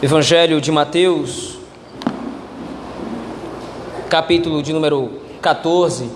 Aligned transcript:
Evangelho 0.00 0.60
de 0.60 0.70
Mateus, 0.70 1.58
capítulo 4.08 4.62
de 4.62 4.72
número 4.72 5.10
14. 5.42 6.08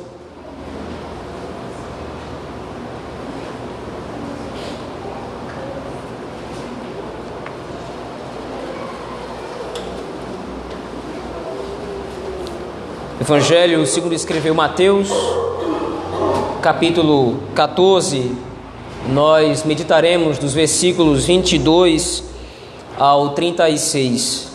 Evangelho 13.21 13.85
segundo 13.85 14.15
escreveu 14.15 14.55
Mateus, 14.55 15.09
capítulo 16.63 17.41
14. 17.53 18.31
Nós 19.09 19.65
meditaremos 19.65 20.39
dos 20.39 20.55
versículos 20.55 21.25
22 21.25 22.31
ao 22.99 23.31
36. 23.31 24.53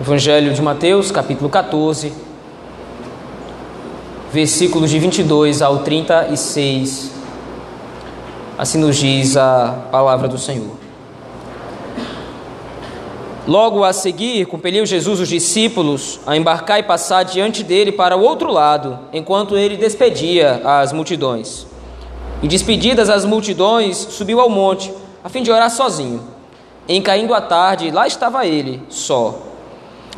Evangelho 0.00 0.54
de 0.54 0.62
Mateus, 0.62 1.12
capítulo 1.12 1.50
14, 1.50 2.12
versículos 4.32 4.90
de 4.90 4.98
22 4.98 5.60
ao 5.62 5.80
36. 5.80 7.12
Assim 8.56 8.78
nos 8.78 8.96
diz 8.96 9.36
a 9.36 9.88
palavra 9.90 10.26
do 10.26 10.38
Senhor. 10.38 10.89
Logo 13.50 13.82
a 13.82 13.92
seguir, 13.92 14.46
compeliu 14.46 14.86
Jesus 14.86 15.18
os 15.18 15.28
discípulos 15.28 16.20
a 16.24 16.36
embarcar 16.36 16.78
e 16.78 16.84
passar 16.84 17.24
diante 17.24 17.64
dele 17.64 17.90
para 17.90 18.16
o 18.16 18.22
outro 18.22 18.52
lado, 18.52 18.96
enquanto 19.12 19.56
ele 19.56 19.76
despedia 19.76 20.62
as 20.64 20.92
multidões. 20.92 21.66
E 22.44 22.46
despedidas 22.46 23.10
as 23.10 23.24
multidões, 23.24 23.96
subiu 23.96 24.40
ao 24.40 24.48
monte, 24.48 24.94
a 25.24 25.28
fim 25.28 25.42
de 25.42 25.50
orar 25.50 25.68
sozinho. 25.68 26.22
Em 26.88 27.02
caindo 27.02 27.34
a 27.34 27.40
tarde, 27.40 27.90
lá 27.90 28.06
estava 28.06 28.46
ele, 28.46 28.84
só. 28.88 29.40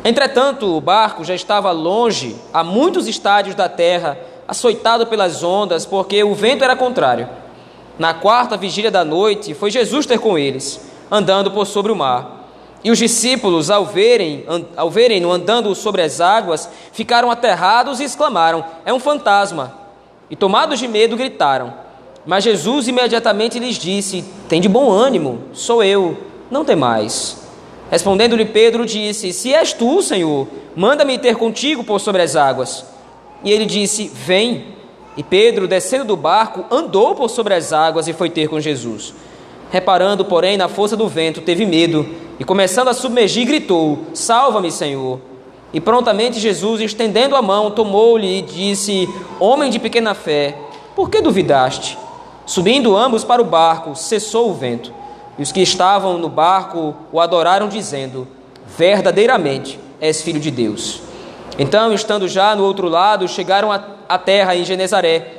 Entretanto, 0.05 0.67
o 0.67 0.79
barco 0.79 1.23
já 1.23 1.33
estava 1.33 1.71
longe, 1.71 2.35
a 2.53 2.63
muitos 2.63 3.07
estádios 3.07 3.55
da 3.55 3.67
terra, 3.67 4.15
açoitado 4.47 5.07
pelas 5.07 5.41
ondas, 5.41 5.87
porque 5.87 6.23
o 6.23 6.35
vento 6.35 6.63
era 6.63 6.75
contrário. 6.75 7.27
Na 7.97 8.13
quarta 8.13 8.55
vigília 8.55 8.91
da 8.91 9.03
noite, 9.03 9.55
foi 9.55 9.71
Jesus 9.71 10.05
ter 10.05 10.19
com 10.19 10.37
eles, 10.37 10.79
andando 11.09 11.49
por 11.49 11.65
sobre 11.65 11.91
o 11.91 11.95
mar. 11.95 12.42
E 12.83 12.91
os 12.91 12.97
discípulos, 12.97 13.69
ao 13.69 13.85
verem, 13.85 14.43
ao 14.75 14.89
verem-no 14.89 15.31
andando 15.31 15.73
sobre 15.73 16.01
as 16.01 16.19
águas, 16.19 16.69
ficaram 16.91 17.31
aterrados 17.31 17.99
e 17.99 18.03
exclamaram: 18.03 18.65
É 18.85 18.93
um 18.93 18.99
fantasma! 18.99 19.73
E 20.29 20.35
tomados 20.35 20.79
de 20.79 20.87
medo, 20.87 21.15
gritaram. 21.15 21.73
Mas 22.25 22.43
Jesus 22.43 22.87
imediatamente 22.87 23.59
lhes 23.59 23.77
disse: 23.77 24.25
Tem 24.49 24.59
de 24.59 24.67
bom 24.67 24.91
ânimo, 24.91 25.43
sou 25.53 25.83
eu, 25.83 26.17
não 26.51 26.65
temais. 26.65 27.41
Respondendo-lhe 27.89 28.45
Pedro, 28.45 28.85
disse: 28.85 29.31
Se 29.31 29.53
és 29.53 29.71
tu, 29.71 30.01
Senhor, 30.01 30.47
manda-me 30.75 31.17
ter 31.17 31.35
contigo 31.35 31.83
por 31.83 31.99
sobre 31.99 32.21
as 32.21 32.35
águas. 32.35 32.85
E 33.43 33.51
ele 33.51 33.65
disse: 33.65 34.11
Vem. 34.13 34.73
E 35.15 35.21
Pedro, 35.21 35.67
descendo 35.67 36.05
do 36.05 36.17
barco, 36.17 36.65
andou 36.73 37.13
por 37.13 37.29
sobre 37.29 37.53
as 37.53 37.71
águas 37.71 38.07
e 38.07 38.13
foi 38.13 38.31
ter 38.31 38.47
com 38.47 38.59
Jesus. 38.59 39.13
Reparando, 39.71 40.25
porém, 40.25 40.57
na 40.57 40.67
força 40.67 40.97
do 40.97 41.07
vento, 41.07 41.41
teve 41.41 41.65
medo 41.65 42.07
e, 42.43 42.45
começando 42.45 42.89
a 42.89 42.93
submergir, 42.93 43.47
gritou: 43.47 44.07
Salva-me, 44.13 44.69
Senhor! 44.69 45.21
E 45.73 45.79
prontamente 45.79 46.41
Jesus, 46.41 46.81
estendendo 46.81 47.37
a 47.37 47.41
mão, 47.41 47.71
tomou-lhe 47.71 48.39
e 48.39 48.41
disse: 48.41 49.07
Homem 49.39 49.71
de 49.71 49.79
pequena 49.79 50.13
fé, 50.13 50.57
por 50.93 51.09
que 51.09 51.21
duvidaste? 51.21 51.97
Subindo 52.45 52.97
ambos 52.97 53.23
para 53.23 53.41
o 53.41 53.45
barco, 53.45 53.95
cessou 53.95 54.49
o 54.49 54.53
vento. 54.53 54.93
E 55.39 55.41
os 55.41 55.53
que 55.53 55.61
estavam 55.61 56.17
no 56.17 56.27
barco 56.27 56.93
o 57.13 57.21
adoraram, 57.21 57.69
dizendo: 57.69 58.27
Verdadeiramente 58.77 59.79
és 60.01 60.21
filho 60.21 60.39
de 60.39 60.51
Deus. 60.51 61.01
Então, 61.57 61.93
estando 61.93 62.27
já 62.27 62.53
no 62.57 62.65
outro 62.65 62.89
lado, 62.89 63.25
chegaram 63.25 63.71
à 63.71 64.17
terra 64.17 64.53
em 64.53 64.65
Genezaré. 64.65 65.31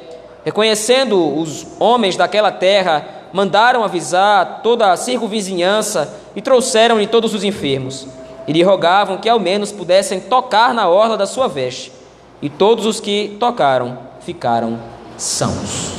Reconhecendo 0.43 1.39
os 1.39 1.67
homens 1.79 2.17
daquela 2.17 2.51
terra, 2.51 3.07
mandaram 3.31 3.85
avisar 3.85 4.61
toda 4.63 4.91
a 4.91 4.97
circunvizinhança 4.97 6.24
e 6.35 6.43
trouxeram-lhe 6.43 7.07
todos 7.07 7.35
os 7.35 7.45
enfermos. 7.45 8.07
E 8.47 8.53
lhe 8.53 8.63
rogavam 8.63 9.19
que 9.19 9.29
ao 9.29 9.41
menos 9.41 9.73
pudessem 9.73 10.21
tocar 10.21 10.75
na 10.75 10.89
orla 10.89 11.17
da 11.17 11.27
sua 11.27 11.49
veste. 11.49 11.93
E 12.43 12.49
todos 12.49 12.85
os 12.85 13.01
que 13.01 13.37
tocaram 13.41 13.99
ficaram 14.21 14.79
sãos. 15.17 15.95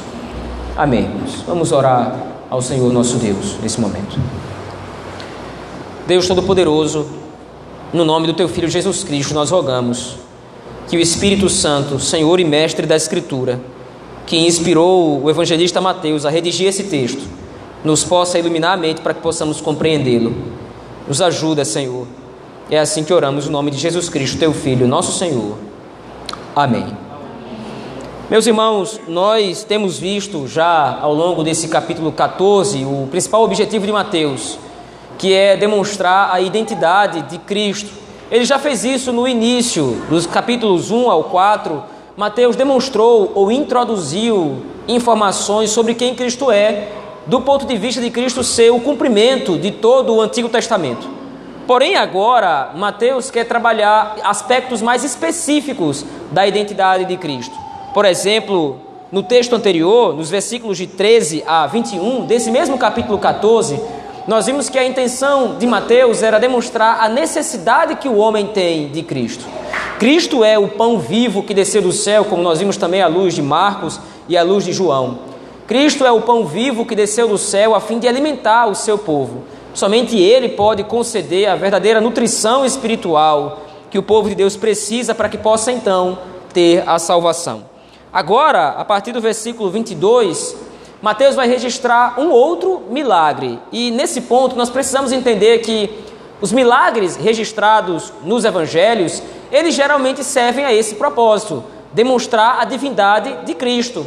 Amém. 0.77 1.09
Vamos 1.47 1.71
orar 1.71 2.15
ao 2.49 2.61
Senhor 2.61 2.91
nosso 2.91 3.17
Deus 3.17 3.57
nesse 3.61 3.79
momento. 3.79 4.19
Deus 6.05 6.27
Todo-Poderoso, 6.27 7.07
no 7.91 8.05
nome 8.05 8.27
do 8.27 8.33
Teu 8.33 8.47
Filho 8.47 8.69
Jesus 8.69 9.03
Cristo, 9.03 9.33
nós 9.33 9.49
rogamos 9.49 10.17
que 10.87 10.97
o 10.97 10.99
Espírito 10.99 11.49
Santo, 11.49 11.99
Senhor 11.99 12.39
e 12.39 12.45
Mestre 12.45 12.85
da 12.85 12.95
Escritura, 12.95 13.59
que 14.25 14.37
inspirou 14.37 15.23
o 15.23 15.29
evangelista 15.29 15.81
Mateus 15.81 16.25
a 16.25 16.29
redigir 16.29 16.67
esse 16.67 16.83
texto, 16.83 17.23
nos 17.85 18.03
possa 18.03 18.39
iluminar 18.39 18.73
a 18.73 18.77
mente 18.77 18.99
para 18.99 19.13
que 19.13 19.21
possamos 19.21 19.61
compreendê-lo. 19.61 20.35
Nos 21.07 21.21
ajuda, 21.21 21.63
Senhor. 21.63 22.07
É 22.69 22.79
assim 22.79 23.03
que 23.03 23.13
oramos 23.13 23.45
no 23.45 23.51
nome 23.51 23.69
de 23.69 23.77
Jesus 23.77 24.09
Cristo, 24.09 24.39
Teu 24.39 24.51
Filho, 24.51 24.87
nosso 24.87 25.17
Senhor. 25.17 25.55
Amém. 26.55 26.97
Meus 28.27 28.47
irmãos, 28.47 28.99
nós 29.07 29.63
temos 29.63 29.99
visto 29.99 30.47
já 30.47 30.97
ao 30.99 31.13
longo 31.13 31.43
desse 31.43 31.67
capítulo 31.67 32.11
14 32.11 32.83
o 32.83 33.07
principal 33.11 33.43
objetivo 33.43 33.85
de 33.85 33.91
Mateus, 33.91 34.57
que 35.19 35.31
é 35.31 35.55
demonstrar 35.55 36.33
a 36.33 36.41
identidade 36.41 37.21
de 37.29 37.37
Cristo. 37.37 37.91
Ele 38.31 38.45
já 38.45 38.57
fez 38.57 38.83
isso 38.83 39.13
no 39.13 39.27
início, 39.27 40.01
dos 40.09 40.25
capítulos 40.25 40.89
1 40.89 41.11
ao 41.11 41.25
4. 41.25 41.83
Mateus 42.17 42.55
demonstrou 42.55 43.31
ou 43.35 43.51
introduziu 43.51 44.63
informações 44.87 45.69
sobre 45.69 45.93
quem 45.93 46.15
Cristo 46.15 46.49
é, 46.49 47.04
do 47.25 47.41
ponto 47.41 47.65
de 47.65 47.77
vista 47.77 48.01
de 48.01 48.09
Cristo 48.09 48.43
ser 48.43 48.71
o 48.71 48.79
cumprimento 48.79 49.57
de 49.57 49.71
todo 49.71 50.13
o 50.13 50.21
Antigo 50.21 50.49
Testamento. 50.49 51.07
Porém, 51.65 51.95
agora, 51.95 52.71
Mateus 52.75 53.31
quer 53.31 53.45
trabalhar 53.45 54.17
aspectos 54.23 54.81
mais 54.81 55.03
específicos 55.03 56.05
da 56.31 56.45
identidade 56.45 57.05
de 57.05 57.17
Cristo. 57.17 57.55
Por 57.93 58.05
exemplo, 58.05 58.79
no 59.11 59.23
texto 59.23 59.55
anterior, 59.55 60.15
nos 60.15 60.29
versículos 60.29 60.77
de 60.77 60.85
13 60.85 61.43
a 61.47 61.65
21, 61.65 62.25
desse 62.25 62.51
mesmo 62.51 62.77
capítulo 62.77 63.17
14, 63.17 63.79
nós 64.27 64.45
vimos 64.45 64.69
que 64.69 64.77
a 64.77 64.85
intenção 64.85 65.55
de 65.57 65.65
Mateus 65.65 66.21
era 66.21 66.39
demonstrar 66.39 66.99
a 66.99 67.09
necessidade 67.09 67.95
que 67.95 68.07
o 68.07 68.17
homem 68.17 68.47
tem 68.47 68.89
de 68.89 69.01
Cristo. 69.01 69.45
Cristo 69.97 70.43
é 70.43 70.59
o 70.59 70.67
pão 70.67 70.99
vivo 70.99 71.41
que 71.41 71.53
desceu 71.53 71.81
do 71.81 71.91
céu, 71.91 72.25
como 72.25 72.43
nós 72.43 72.59
vimos 72.59 72.77
também 72.77 73.01
à 73.01 73.07
luz 73.07 73.33
de 73.33 73.41
Marcos 73.41 73.99
e 74.27 74.37
à 74.37 74.43
luz 74.43 74.65
de 74.65 74.73
João. 74.73 75.34
Cristo 75.67 76.05
é 76.05 76.11
o 76.11 76.21
pão 76.21 76.45
vivo 76.45 76.85
que 76.85 76.95
desceu 76.95 77.27
do 77.27 77.39
céu 77.39 77.73
a 77.73 77.79
fim 77.79 77.97
de 77.97 78.07
alimentar 78.07 78.67
o 78.67 78.75
seu 78.75 78.99
povo. 78.99 79.45
Somente 79.73 80.15
Ele 80.15 80.49
pode 80.49 80.83
conceder 80.83 81.49
a 81.49 81.55
verdadeira 81.55 81.99
nutrição 81.99 82.63
espiritual 82.63 83.61
que 83.89 83.97
o 83.97 84.03
povo 84.03 84.29
de 84.29 84.35
Deus 84.35 84.55
precisa 84.55 85.15
para 85.15 85.27
que 85.27 85.39
possa 85.39 85.71
então 85.71 86.19
ter 86.53 86.87
a 86.87 86.99
salvação. 86.99 87.65
Agora, 88.13 88.69
a 88.69 88.85
partir 88.85 89.11
do 89.11 89.19
versículo 89.19 89.71
22, 89.71 90.55
Mateus 91.01 91.35
vai 91.35 91.47
registrar 91.47 92.19
um 92.19 92.29
outro 92.29 92.83
milagre. 92.89 93.59
E 93.71 93.89
nesse 93.89 94.21
ponto 94.21 94.55
nós 94.55 94.69
precisamos 94.69 95.11
entender 95.11 95.59
que 95.59 95.89
os 96.39 96.51
milagres 96.51 97.15
registrados 97.15 98.13
nos 98.23 98.45
evangelhos, 98.45 99.21
eles 99.51 99.73
geralmente 99.73 100.23
servem 100.23 100.63
a 100.63 100.71
esse 100.71 100.93
propósito, 100.95 101.63
demonstrar 101.91 102.59
a 102.59 102.65
divindade 102.65 103.45
de 103.45 103.55
Cristo. 103.55 104.05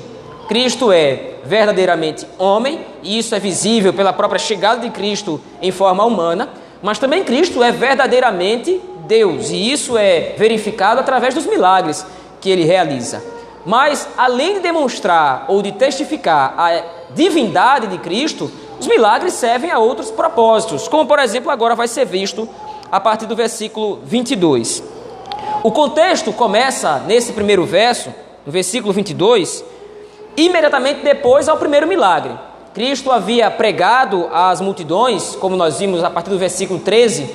Cristo 0.48 0.90
é 0.90 1.34
verdadeiramente 1.44 2.26
homem, 2.38 2.80
e 3.02 3.18
isso 3.18 3.34
é 3.34 3.38
visível 3.38 3.92
pela 3.92 4.14
própria 4.14 4.38
chegada 4.38 4.80
de 4.80 4.88
Cristo 4.88 5.38
em 5.60 5.70
forma 5.70 6.02
humana, 6.04 6.48
mas 6.82 6.98
também 6.98 7.22
Cristo 7.22 7.62
é 7.62 7.70
verdadeiramente 7.70 8.80
Deus, 9.06 9.50
e 9.50 9.70
isso 9.70 9.98
é 9.98 10.34
verificado 10.38 11.00
através 11.00 11.34
dos 11.34 11.44
milagres 11.44 12.04
que 12.40 12.48
ele 12.48 12.64
realiza. 12.64 13.22
Mas, 13.66 14.08
além 14.16 14.54
de 14.54 14.60
demonstrar 14.60 15.44
ou 15.48 15.60
de 15.60 15.72
testificar 15.72 16.54
a 16.56 16.82
divindade 17.14 17.86
de 17.88 17.98
Cristo, 17.98 18.50
os 18.80 18.86
milagres 18.86 19.34
servem 19.34 19.70
a 19.70 19.78
outros 19.78 20.10
propósitos, 20.10 20.88
como 20.88 21.06
por 21.06 21.18
exemplo 21.18 21.50
agora 21.50 21.74
vai 21.74 21.88
ser 21.88 22.06
visto 22.06 22.48
a 22.90 22.98
partir 22.98 23.26
do 23.26 23.36
versículo 23.36 24.00
22. 24.02 24.82
O 25.62 25.70
contexto 25.70 26.32
começa 26.32 27.00
nesse 27.00 27.34
primeiro 27.34 27.66
verso, 27.66 28.14
no 28.46 28.52
versículo 28.52 28.94
22, 28.94 29.62
imediatamente 30.44 31.02
depois 31.02 31.48
ao 31.48 31.56
primeiro 31.56 31.86
milagre. 31.86 32.32
Cristo 32.74 33.10
havia 33.10 33.50
pregado 33.50 34.28
às 34.32 34.60
multidões, 34.60 35.34
como 35.36 35.56
nós 35.56 35.78
vimos 35.78 36.04
a 36.04 36.10
partir 36.10 36.30
do 36.30 36.38
versículo 36.38 36.78
13, 36.78 37.28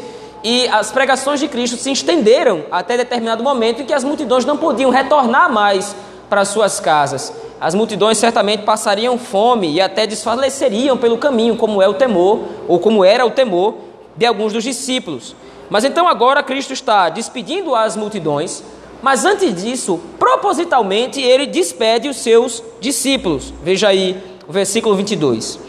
e 0.44 0.68
as 0.68 0.92
pregações 0.92 1.40
de 1.40 1.48
Cristo 1.48 1.78
se 1.78 1.92
estenderam 1.92 2.66
até 2.72 2.98
determinado 2.98 3.44
momento 3.44 3.82
em 3.82 3.86
que 3.86 3.94
as 3.94 4.04
multidões 4.04 4.46
não 4.46 4.58
podiam 4.58 4.92
retornar 4.92 5.52
mais 5.52 5.96
para 6.30 6.46
suas 6.46 6.80
casas. 6.80 7.34
As 7.60 7.74
multidões 7.74 8.18
certamente 8.18 8.64
passariam 8.64 9.18
fome 9.18 9.72
e 9.72 9.80
até 9.80 10.06
desfaleceriam 10.06 10.98
pelo 10.98 11.18
caminho, 11.18 11.56
como 11.56 11.82
é 11.82 11.88
o 11.88 11.94
temor, 11.94 12.40
ou 12.68 12.80
como 12.80 13.06
era 13.06 13.26
o 13.26 13.32
temor 13.32 13.76
de 14.18 14.26
alguns 14.26 14.52
dos 14.52 14.64
discípulos. 14.64 15.36
Mas 15.70 15.86
então 15.86 16.08
agora 16.08 16.44
Cristo 16.44 16.74
está 16.74 17.10
despedindo 17.10 17.74
as 17.74 17.96
multidões, 17.96 18.64
mas 19.04 19.26
antes 19.26 19.62
disso, 19.62 20.00
propositalmente, 20.18 21.22
ele 21.22 21.46
despede 21.46 22.08
os 22.08 22.16
seus 22.16 22.64
discípulos. 22.80 23.54
Veja 23.62 23.90
aí 23.90 24.18
o 24.48 24.52
versículo 24.54 24.96
22. 24.96 25.60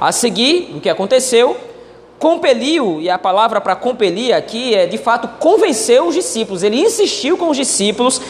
A 0.00 0.12
seguir, 0.12 0.72
o 0.72 0.80
que 0.80 0.88
aconteceu, 0.88 1.56
compeliu, 2.16 3.00
e 3.00 3.10
a 3.10 3.18
palavra 3.18 3.60
para 3.60 3.74
compelir 3.74 4.32
aqui 4.32 4.72
é 4.72 4.86
de 4.86 4.98
fato 4.98 5.26
convenceu 5.40 6.06
os 6.06 6.14
discípulos, 6.14 6.62
ele 6.62 6.80
insistiu 6.80 7.36
com 7.36 7.50
os 7.50 7.56
discípulos 7.56 8.20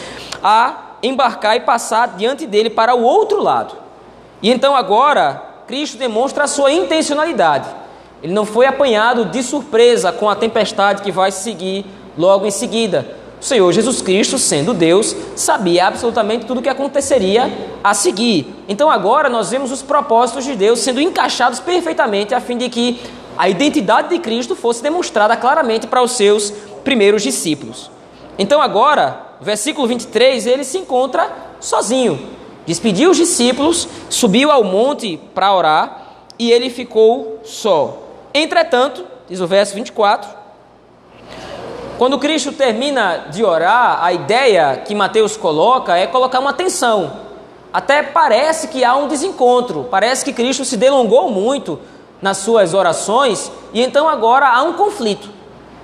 a 0.43 0.97
embarcar 1.03 1.57
e 1.57 1.61
passar 1.61 2.17
diante 2.17 2.47
dele 2.47 2.71
para 2.71 2.95
o 2.95 3.03
outro 3.03 3.43
lado. 3.43 3.75
E 4.41 4.51
então 4.51 4.75
agora 4.75 5.65
Cristo 5.67 5.99
demonstra 5.99 6.45
a 6.45 6.49
sua 6.49 6.73
intencionalidade. 6.73 7.69
Ele 8.23 8.33
não 8.33 8.47
foi 8.47 8.65
apanhado 8.65 9.27
de 9.27 9.43
surpresa 9.43 10.11
com 10.13 10.31
a 10.31 10.35
tempestade 10.35 11.03
que 11.03 11.13
vai 11.13 11.31
seguir 11.31 11.85
logo 12.17 12.47
em 12.47 12.51
seguida. 12.51 13.26
O 13.41 13.45
Senhor 13.45 13.71
Jesus 13.73 14.01
Cristo, 14.01 14.39
sendo 14.39 14.73
Deus, 14.73 15.15
sabia 15.35 15.87
absolutamente 15.87 16.47
tudo 16.47 16.59
o 16.59 16.63
que 16.63 16.69
aconteceria 16.69 17.53
a 17.85 17.93
seguir. 17.93 18.55
Então 18.67 18.91
agora 18.91 19.29
nós 19.29 19.51
vemos 19.51 19.71
os 19.71 19.83
propósitos 19.83 20.45
de 20.45 20.57
Deus 20.57 20.79
sendo 20.81 21.01
encaixados 21.01 21.61
perfeitamente 21.61 22.35
a 22.35 22.41
fim 22.41 22.57
de 22.57 22.69
que 22.69 23.01
a 23.37 23.49
identidade 23.49 24.09
de 24.09 24.19
Cristo 24.19 24.57
fosse 24.57 24.83
demonstrada 24.83 25.37
claramente 25.37 25.87
para 25.87 26.03
os 26.03 26.13
seus 26.13 26.51
primeiros 26.83 27.23
discípulos. 27.23 27.91
Então 28.39 28.61
agora, 28.61 29.21
versículo 29.41 29.87
23, 29.87 30.47
ele 30.47 30.65
se 30.65 30.79
encontra 30.79 31.31
sozinho. 31.61 32.19
Despediu 32.65 33.11
os 33.11 33.17
discípulos, 33.17 33.87
subiu 34.09 34.51
ao 34.51 34.65
monte 34.65 35.19
para 35.35 35.55
orar 35.55 36.07
e 36.39 36.51
ele 36.51 36.71
ficou 36.71 37.41
só. 37.45 38.03
Entretanto, 38.35 39.05
diz 39.29 39.41
o 39.41 39.47
verso 39.47 39.75
24, 39.75 40.36
quando 41.99 42.19
Cristo 42.19 42.53
termina 42.53 43.27
de 43.31 43.45
orar, 43.45 44.05
a 44.05 44.13
ideia 44.13 44.83
que 44.85 44.95
Mateus 44.95 45.37
coloca 45.37 45.97
é 45.97 46.07
colocar 46.07 46.41
uma 46.41 46.53
tensão. 46.53 47.13
Até 47.73 48.03
parece 48.03 48.69
que 48.69 48.85
há 48.85 48.95
um 48.97 49.09
desencontro, 49.09 49.87
parece 49.91 50.25
que 50.25 50.33
Cristo 50.33 50.65
se 50.65 50.77
delongou 50.77 51.31
muito 51.31 51.79
nas 52.21 52.39
suas 52.39 52.75
orações 52.75 53.51
e 53.73 53.83
então 53.83 54.09
agora 54.09 54.49
há 54.49 54.63
um 54.63 54.75
conflito. 54.75 55.29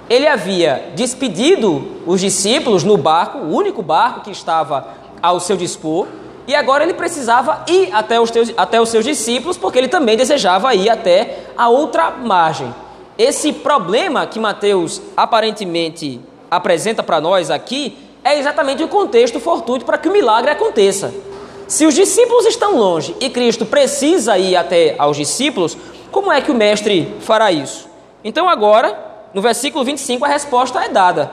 Ele 0.08 0.26
havia 0.26 0.92
despedido 0.94 2.02
os 2.06 2.20
discípulos 2.20 2.84
no 2.84 2.96
barco, 2.96 3.38
o 3.38 3.54
único 3.54 3.82
barco 3.82 4.20
que 4.20 4.30
estava 4.30 4.88
ao 5.22 5.40
seu 5.40 5.56
dispor, 5.56 6.06
e 6.46 6.54
agora 6.54 6.82
ele 6.82 6.94
precisava 6.94 7.64
ir 7.68 7.88
até 7.92 8.20
os, 8.20 8.30
teus, 8.30 8.52
até 8.56 8.80
os 8.80 8.88
seus 8.88 9.04
discípulos, 9.04 9.56
porque 9.56 9.78
ele 9.78 9.88
também 9.88 10.16
desejava 10.16 10.74
ir 10.74 10.90
até 10.90 11.44
a 11.56 11.68
outra 11.68 12.10
margem. 12.10 12.74
Esse 13.22 13.52
problema 13.52 14.26
que 14.26 14.40
Mateus 14.40 15.00
aparentemente 15.16 16.18
apresenta 16.50 17.04
para 17.04 17.20
nós 17.20 17.52
aqui 17.52 17.96
é 18.24 18.36
exatamente 18.36 18.82
o 18.82 18.88
contexto 18.88 19.38
fortuito 19.38 19.84
para 19.84 19.96
que 19.96 20.08
o 20.08 20.12
milagre 20.12 20.50
aconteça. 20.50 21.14
Se 21.68 21.86
os 21.86 21.94
discípulos 21.94 22.46
estão 22.46 22.76
longe 22.76 23.14
e 23.20 23.30
Cristo 23.30 23.64
precisa 23.64 24.36
ir 24.36 24.56
até 24.56 24.96
aos 24.98 25.16
discípulos, 25.16 25.78
como 26.10 26.32
é 26.32 26.40
que 26.40 26.50
o 26.50 26.54
mestre 26.54 27.14
fará 27.20 27.52
isso? 27.52 27.88
Então, 28.24 28.48
agora, 28.48 28.98
no 29.32 29.40
versículo 29.40 29.84
25, 29.84 30.24
a 30.24 30.28
resposta 30.28 30.84
é 30.84 30.88
dada. 30.88 31.30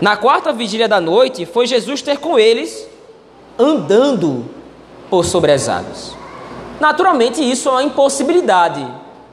Na 0.00 0.16
quarta 0.16 0.52
vigília 0.52 0.88
da 0.88 1.00
noite, 1.00 1.46
foi 1.46 1.68
Jesus 1.68 2.02
ter 2.02 2.18
com 2.18 2.36
eles 2.36 2.88
andando 3.56 4.46
por 5.08 5.24
sobre 5.24 5.52
as 5.52 5.68
águas. 5.68 6.16
Naturalmente, 6.80 7.40
isso 7.48 7.68
é 7.68 7.72
uma 7.72 7.84
impossibilidade 7.84 8.84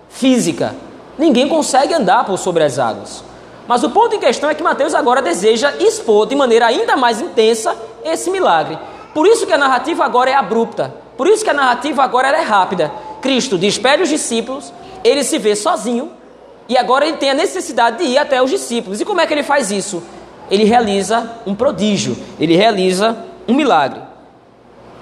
física. 0.07 0.75
Ninguém 1.19 1.49
consegue 1.49 1.93
andar 1.93 2.23
por 2.23 2.39
sobre 2.39 2.63
as 2.63 2.79
águas. 2.79 3.21
Mas 3.67 3.83
o 3.83 3.89
ponto 3.89 4.15
em 4.15 4.19
questão 4.19 4.49
é 4.49 4.55
que 4.55 4.63
Mateus 4.63 4.95
agora 4.95 5.21
deseja 5.21 5.73
expor 5.77 6.25
de 6.25 6.33
maneira 6.33 6.65
ainda 6.65 6.95
mais 6.95 7.19
intensa 7.19 7.75
esse 8.05 8.31
milagre. 8.31 8.79
Por 9.13 9.27
isso 9.27 9.45
que 9.45 9.51
a 9.51 9.57
narrativa 9.57 10.05
agora 10.05 10.29
é 10.29 10.33
abrupta. 10.33 10.93
Por 11.17 11.27
isso 11.27 11.43
que 11.43 11.49
a 11.49 11.53
narrativa 11.53 12.01
agora 12.01 12.29
é 12.29 12.41
rápida. 12.41 12.89
Cristo 13.21 13.57
despede 13.57 14.03
os 14.03 14.07
discípulos, 14.07 14.71
ele 15.03 15.21
se 15.25 15.37
vê 15.37 15.57
sozinho 15.57 16.09
e 16.69 16.77
agora 16.77 17.05
ele 17.05 17.17
tem 17.17 17.31
a 17.31 17.33
necessidade 17.33 17.97
de 17.97 18.05
ir 18.05 18.17
até 18.17 18.41
os 18.41 18.49
discípulos. 18.49 19.01
E 19.01 19.05
como 19.05 19.19
é 19.19 19.27
que 19.27 19.33
ele 19.33 19.43
faz 19.43 19.71
isso? 19.71 20.01
Ele 20.49 20.63
realiza 20.63 21.29
um 21.45 21.53
prodígio, 21.53 22.17
ele 22.39 22.55
realiza 22.55 23.17
um 23.45 23.53
milagre. 23.53 24.01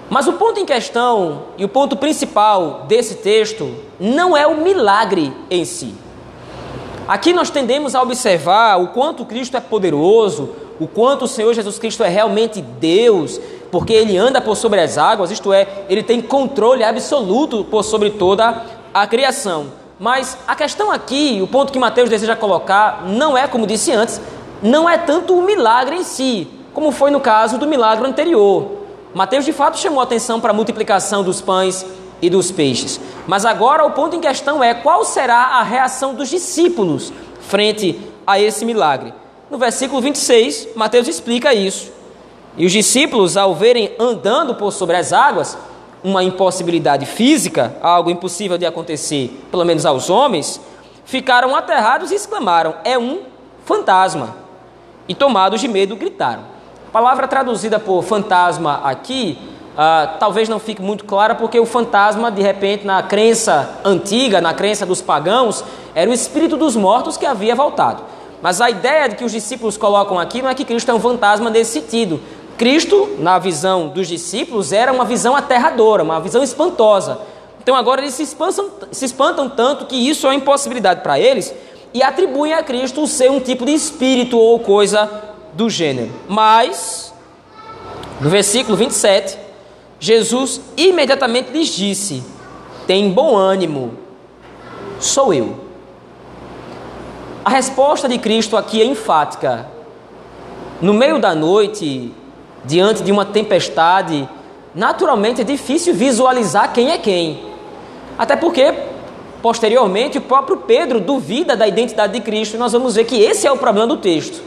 Mas 0.10 0.28
o 0.28 0.34
ponto 0.34 0.60
em 0.60 0.66
questão 0.66 1.44
e 1.60 1.64
o 1.64 1.70
ponto 1.70 1.96
principal 1.96 2.86
desse 2.88 3.18
texto 3.18 3.72
não 4.00 4.36
é 4.36 4.48
o 4.48 4.58
milagre 4.58 5.32
em 5.52 5.64
si. 5.64 6.07
Aqui 7.08 7.32
nós 7.32 7.50
tendemos 7.50 7.96
a 7.96 8.02
observar 8.02 8.82
o 8.82 8.90
quanto 8.90 9.24
Cristo 9.24 9.56
é 9.56 9.62
poderoso, 9.62 10.50
o 10.78 10.86
quanto 10.86 11.24
o 11.24 11.28
Senhor 11.28 11.54
Jesus 11.54 11.80
Cristo 11.80 12.04
é 12.04 12.10
realmente 12.10 12.62
Deus, 12.62 13.40
porque 13.72 13.94
ele 13.94 14.18
anda 14.18 14.42
por 14.42 14.58
sobre 14.58 14.82
as 14.82 14.98
águas, 14.98 15.32
isto 15.32 15.54
é, 15.54 15.66
ele 15.88 16.04
tem 16.04 16.22
controle 16.22 16.84
absoluto 16.84 17.64
por 17.64 17.84
sobre 17.84 18.10
toda 18.10 18.62
a 18.94 19.08
criação. 19.08 19.68
Mas 19.98 20.38
a 20.46 20.54
questão 20.54 20.92
aqui, 20.92 21.40
o 21.42 21.48
ponto 21.48 21.72
que 21.72 21.80
Mateus 21.80 22.10
deseja 22.10 22.36
colocar, 22.36 23.06
não 23.08 23.38
é, 23.38 23.48
como 23.48 23.66
disse 23.66 23.94
antes, 23.94 24.20
não 24.62 24.90
é 24.90 24.98
tanto 24.98 25.34
o 25.34 25.42
milagre 25.42 25.96
em 25.96 26.04
si, 26.04 26.46
como 26.74 26.92
foi 26.92 27.10
no 27.10 27.22
caso 27.22 27.58
do 27.58 27.66
milagre 27.66 28.06
anterior. 28.06 28.78
Mateus 29.14 29.46
de 29.46 29.54
fato 29.54 29.80
chamou 29.80 30.02
atenção 30.02 30.42
para 30.42 30.52
a 30.52 30.54
multiplicação 30.54 31.24
dos 31.24 31.40
pães 31.40 31.86
e 32.22 32.30
dos 32.30 32.52
peixes. 32.52 33.00
Mas 33.28 33.46
agora 33.46 33.86
o 33.86 33.92
ponto 33.92 34.16
em 34.16 34.22
questão 34.22 34.64
é 34.64 34.74
qual 34.74 35.06
será 35.06 35.38
a 35.38 35.64
reação 35.64 36.14
dos 36.14 36.30
discípulos 36.30 37.12
frente 37.42 38.00
a 38.26 38.40
esse 38.40 38.66
milagre. 38.66 39.14
No 39.50 39.58
versículo 39.58 40.02
26, 40.02 40.70
Mateus 40.76 41.08
explica 41.08 41.54
isso. 41.54 41.92
E 42.58 42.66
os 42.66 42.72
discípulos, 42.72 43.38
ao 43.38 43.54
verem 43.54 43.92
andando 44.00 44.56
por 44.56 44.72
sobre 44.72 44.98
as 44.98 45.14
águas, 45.14 45.58
uma 46.04 46.24
impossibilidade 46.24 47.06
física, 47.06 47.76
algo 47.82 48.10
impossível 48.10 48.58
de 48.58 48.66
acontecer, 48.66 49.46
pelo 49.52 49.64
menos 49.64 49.86
aos 49.86 50.10
homens, 50.10 50.60
ficaram 51.06 51.56
aterrados 51.56 52.12
e 52.12 52.16
exclamaram: 52.16 52.76
É 52.84 52.98
um 52.98 53.22
fantasma! 53.66 54.36
E 55.08 55.16
tomados 55.16 55.62
de 55.62 55.68
medo, 55.68 55.96
gritaram. 55.96 56.44
A 56.88 56.92
palavra 56.92 57.28
traduzida 57.28 57.80
por 57.80 58.04
fantasma 58.04 58.82
aqui 58.84 59.38
Uh, 59.78 60.18
talvez 60.20 60.50
não 60.50 60.58
fique 60.58 60.82
muito 60.82 61.06
clara, 61.06 61.36
porque 61.36 61.60
o 61.60 61.66
fantasma, 61.66 62.32
de 62.32 62.42
repente, 62.42 62.84
na 62.84 63.04
crença 63.04 63.80
antiga, 63.86 64.42
na 64.42 64.52
crença 64.52 64.88
dos 64.88 65.02
pagãos, 65.04 65.64
era 65.94 66.10
o 66.10 66.14
espírito 66.14 66.58
dos 66.58 66.76
mortos 66.76 67.16
que 67.16 67.28
havia 67.28 67.54
voltado. 67.54 68.02
Mas 68.42 68.60
a 68.60 68.72
ideia 68.72 69.08
de 69.08 69.16
que 69.16 69.24
os 69.24 69.32
discípulos 69.32 69.78
colocam 69.78 70.18
aqui 70.18 70.42
não 70.42 70.50
é 70.50 70.56
que 70.56 70.66
Cristo 70.66 70.90
é 70.90 70.94
um 70.96 71.00
fantasma 71.00 71.52
nesse 71.52 71.74
sentido, 71.74 72.20
Cristo, 72.58 73.18
na 73.20 73.38
visão 73.38 73.88
dos 73.88 74.08
discípulos, 74.08 74.72
era 74.72 74.92
uma 74.92 75.06
visão 75.06 75.36
aterradora, 75.36 76.02
uma 76.02 76.20
visão 76.20 76.42
espantosa. 76.42 77.20
Então 77.62 77.76
agora 77.76 78.02
eles 78.02 78.16
se 78.16 78.24
espantam, 78.24 78.72
se 78.92 79.06
espantam 79.06 79.48
tanto 79.48 79.86
que 79.86 79.96
isso 79.96 80.26
é 80.26 80.32
uma 80.32 80.36
impossibilidade 80.36 81.02
para 81.02 81.20
eles 81.20 81.54
e 81.94 82.02
atribuem 82.02 82.54
a 82.54 82.64
Cristo 82.64 83.06
ser 83.06 83.30
um 83.30 83.40
tipo 83.40 83.64
de 83.64 83.74
espírito 83.74 84.40
ou 84.40 84.60
coisa 84.60 85.08
do 85.54 85.70
gênero. 85.70 86.12
Mas, 86.28 87.14
no 88.20 88.30
versículo 88.30 88.76
27, 88.76 89.38
Jesus 90.00 90.62
imediatamente 90.76 91.52
lhes 91.52 91.70
disse: 91.70 92.24
Tem 92.86 93.12
bom 93.12 93.36
ânimo, 93.36 93.94
sou 95.00 95.34
eu. 95.34 95.56
A 97.44 97.50
resposta 97.50 98.08
de 98.08 98.18
Cristo 98.18 98.58
aqui 98.58 98.82
é 98.82 98.86
enfática. 98.86 99.68
No 100.82 100.94
meio 100.94 101.18
da 101.18 101.34
noite, 101.34 102.14
diante 102.66 103.02
de 103.02 103.12
uma 103.12 103.26
tempestade, 103.26 104.28
naturalmente 104.76 105.42
é 105.42 105.44
difícil 105.44 105.94
visualizar 105.94 106.72
quem 106.74 106.92
é 106.92 106.98
quem. 106.98 107.46
Até 108.18 108.36
porque, 108.36 108.74
posteriormente, 109.42 110.18
o 110.18 110.22
próprio 110.22 110.58
Pedro 110.58 111.00
duvida 111.00 111.56
da 111.56 111.68
identidade 111.68 112.14
de 112.14 112.22
Cristo 112.22 112.58
nós 112.58 112.74
vamos 112.74 112.96
ver 112.96 113.06
que 113.06 113.16
esse 113.16 113.48
é 113.48 113.52
o 113.52 113.58
problema 113.58 113.88
do 113.88 113.98
texto. 113.98 114.44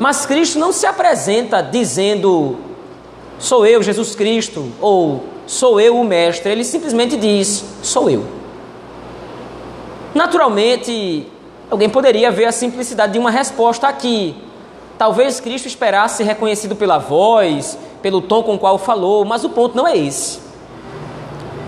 Mas 0.00 0.26
Cristo 0.26 0.58
não 0.58 0.72
se 0.72 0.86
apresenta 0.86 1.60
dizendo, 1.60 2.56
sou 3.38 3.66
eu, 3.66 3.82
Jesus 3.82 4.14
Cristo, 4.14 4.70
ou 4.80 5.24
sou 5.46 5.80
eu 5.80 5.98
o 5.98 6.04
Mestre. 6.04 6.50
Ele 6.50 6.64
simplesmente 6.64 7.16
diz, 7.16 7.64
sou 7.82 8.10
eu. 8.10 8.24
Naturalmente, 10.14 11.26
alguém 11.70 11.88
poderia 11.88 12.30
ver 12.30 12.46
a 12.46 12.52
simplicidade 12.52 13.12
de 13.12 13.18
uma 13.18 13.30
resposta 13.30 13.86
aqui, 13.86 14.34
Talvez 14.98 15.38
Cristo 15.38 15.68
esperasse 15.68 16.16
ser 16.16 16.24
reconhecido 16.24 16.74
pela 16.74 16.98
voz, 16.98 17.78
pelo 18.02 18.20
tom 18.20 18.42
com 18.42 18.56
o 18.56 18.58
qual 18.58 18.76
falou, 18.78 19.24
mas 19.24 19.44
o 19.44 19.48
ponto 19.48 19.76
não 19.76 19.86
é 19.86 19.96
esse. 19.96 20.40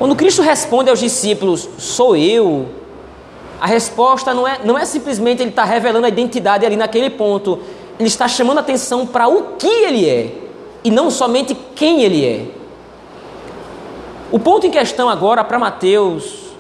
Quando 0.01 0.17
Cristo 0.17 0.43
responde 0.43 0.91
aos 0.91 0.99
discípulos, 0.99 1.69
sou 1.79 2.17
eu, 2.17 2.67
a 3.61 3.69
resposta 3.69 4.35
não 4.35 4.49
é, 4.49 4.59
não 4.65 4.77
é 4.77 4.85
simplesmente 4.85 5.43
ele 5.43 5.51
estar 5.51 5.63
tá 5.63 5.69
revelando 5.69 6.07
a 6.07 6.09
identidade 6.09 6.67
ali 6.67 6.75
naquele 6.75 7.09
ponto, 7.09 7.61
ele 8.01 8.09
está 8.09 8.27
chamando 8.27 8.59
a 8.59 8.63
atenção 8.63 9.07
para 9.07 9.29
o 9.29 9.55
que 9.57 9.69
ele 9.69 10.09
é. 10.09 10.33
E 10.83 10.91
não 10.91 11.11
somente 11.11 11.55
quem 11.75 12.03
ele 12.03 12.25
é. 12.25 12.47
O 14.33 14.39
ponto 14.39 14.67
em 14.67 14.71
questão 14.71 15.09
agora 15.09 15.43
para 15.43 15.59
Mateus 15.59 16.51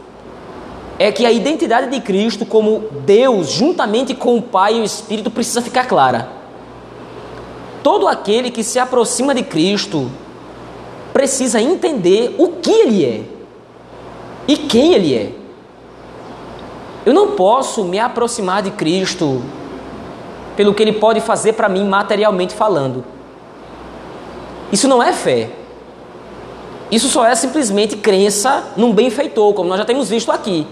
é 0.98 1.10
que 1.10 1.24
a 1.24 1.32
identidade 1.32 1.90
de 1.90 2.00
Cristo 2.00 2.44
como 2.44 2.84
Deus, 3.06 3.50
juntamente 3.50 4.14
com 4.14 4.36
o 4.36 4.42
Pai 4.42 4.76
e 4.76 4.80
o 4.80 4.84
Espírito, 4.84 5.30
precisa 5.30 5.62
ficar 5.62 5.86
clara. 5.86 6.28
Todo 7.82 8.06
aquele 8.06 8.50
que 8.50 8.62
se 8.62 8.78
aproxima 8.78 9.34
de 9.34 9.42
Cristo 9.42 10.10
precisa 11.12 11.60
entender 11.60 12.34
o 12.38 12.48
que 12.48 12.70
ele 12.70 13.04
é 13.04 13.22
e 14.46 14.56
quem 14.56 14.92
ele 14.92 15.14
é. 15.14 15.32
Eu 17.06 17.14
não 17.14 17.28
posso 17.28 17.84
me 17.84 17.98
aproximar 17.98 18.62
de 18.62 18.70
Cristo 18.72 19.42
pelo 20.56 20.74
que 20.74 20.82
ele 20.82 20.92
pode 20.92 21.20
fazer 21.20 21.54
para 21.54 21.68
mim 21.68 21.84
materialmente 21.84 22.52
falando. 22.52 23.02
Isso 24.72 24.86
não 24.86 25.02
é 25.02 25.12
fé. 25.12 25.50
Isso 26.90 27.08
só 27.08 27.24
é 27.24 27.34
simplesmente 27.34 27.96
crença 27.96 28.64
num 28.76 28.92
benfeitor, 28.92 29.54
como 29.54 29.68
nós 29.68 29.78
já 29.78 29.84
temos 29.84 30.08
visto 30.08 30.32
aqui. 30.32 30.66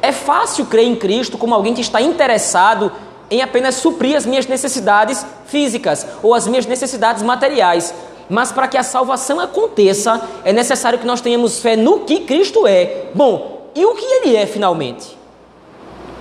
É 0.00 0.10
fácil 0.10 0.66
crer 0.66 0.86
em 0.86 0.96
Cristo 0.96 1.38
como 1.38 1.54
alguém 1.54 1.74
que 1.74 1.80
está 1.80 2.00
interessado 2.00 2.90
em 3.30 3.40
apenas 3.40 3.76
suprir 3.76 4.16
as 4.16 4.26
minhas 4.26 4.46
necessidades 4.46 5.24
físicas 5.46 6.06
ou 6.22 6.34
as 6.34 6.46
minhas 6.46 6.66
necessidades 6.66 7.22
materiais. 7.22 7.94
Mas 8.28 8.50
para 8.50 8.68
que 8.68 8.76
a 8.76 8.82
salvação 8.82 9.38
aconteça, 9.38 10.20
é 10.44 10.52
necessário 10.52 10.98
que 10.98 11.06
nós 11.06 11.20
tenhamos 11.20 11.60
fé 11.60 11.76
no 11.76 12.00
que 12.00 12.20
Cristo 12.20 12.66
é. 12.66 13.06
Bom, 13.14 13.70
e 13.74 13.84
o 13.84 13.94
que 13.94 14.04
ele 14.04 14.36
é 14.36 14.46
finalmente? 14.46 15.16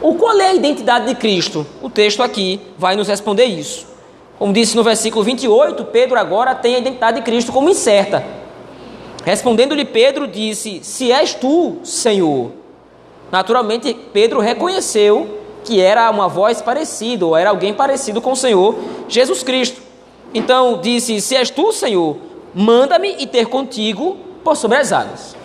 O 0.02 0.16
qual 0.16 0.40
é 0.40 0.48
a 0.48 0.54
identidade 0.54 1.08
de 1.08 1.16
Cristo? 1.16 1.66
O 1.82 1.90
texto 1.90 2.24
aqui 2.24 2.62
vai 2.78 2.96
nos 2.96 3.08
responder 3.08 3.46
isso. 3.46 3.91
Como 4.42 4.54
disse 4.54 4.76
no 4.76 4.84
versículo 4.84 5.24
28, 5.24 5.86
Pedro 5.86 6.18
agora 6.18 6.56
tem 6.56 6.74
a 6.74 6.80
identidade 6.80 7.18
de 7.18 7.24
Cristo 7.24 7.52
como 7.52 7.70
incerta. 7.70 8.26
Respondendo-lhe 9.24 9.86
Pedro, 9.86 10.26
disse: 10.26 10.80
Se 10.82 11.12
és 11.12 11.36
tu, 11.36 11.78
Senhor. 11.84 12.50
Naturalmente, 13.32 13.94
Pedro 13.94 14.40
reconheceu 14.40 15.38
que 15.64 15.80
era 15.80 16.10
uma 16.10 16.28
voz 16.28 16.60
parecida, 16.60 17.24
ou 17.24 17.38
era 17.38 17.52
alguém 17.52 17.72
parecido 17.72 18.20
com 18.20 18.32
o 18.32 18.36
Senhor 18.36 18.76
Jesus 19.08 19.44
Cristo. 19.44 19.80
Então 20.34 20.80
disse: 20.82 21.22
Se 21.22 21.36
és 21.36 21.52
tu, 21.52 21.72
Senhor, 21.72 22.18
manda-me 22.52 23.18
e 23.20 23.28
ter 23.28 23.46
contigo 23.46 24.18
por 24.44 24.58
sobre 24.58 24.78
as 24.78 24.92
águas. 24.92 25.36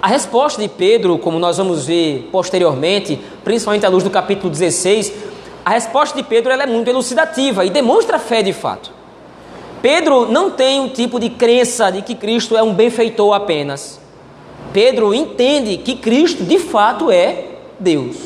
A 0.00 0.08
resposta 0.08 0.62
de 0.62 0.68
Pedro, 0.68 1.18
como 1.18 1.38
nós 1.38 1.58
vamos 1.58 1.84
ver 1.84 2.30
posteriormente, 2.32 3.20
principalmente 3.44 3.84
à 3.84 3.90
luz 3.90 4.02
do 4.02 4.08
capítulo 4.08 4.48
16, 4.48 5.31
a 5.64 5.70
resposta 5.70 6.16
de 6.16 6.22
Pedro 6.22 6.52
é 6.52 6.66
muito 6.66 6.88
elucidativa 6.88 7.64
e 7.64 7.70
demonstra 7.70 8.18
fé 8.18 8.42
de 8.42 8.52
fato. 8.52 8.90
Pedro 9.80 10.26
não 10.30 10.50
tem 10.50 10.80
um 10.80 10.88
tipo 10.88 11.18
de 11.18 11.30
crença 11.30 11.90
de 11.90 12.02
que 12.02 12.14
Cristo 12.14 12.56
é 12.56 12.62
um 12.62 12.72
benfeitor 12.74 13.34
apenas. 13.34 14.00
Pedro 14.72 15.12
entende 15.12 15.76
que 15.76 15.96
Cristo 15.96 16.44
de 16.44 16.58
fato 16.58 17.10
é 17.10 17.46
Deus. 17.78 18.16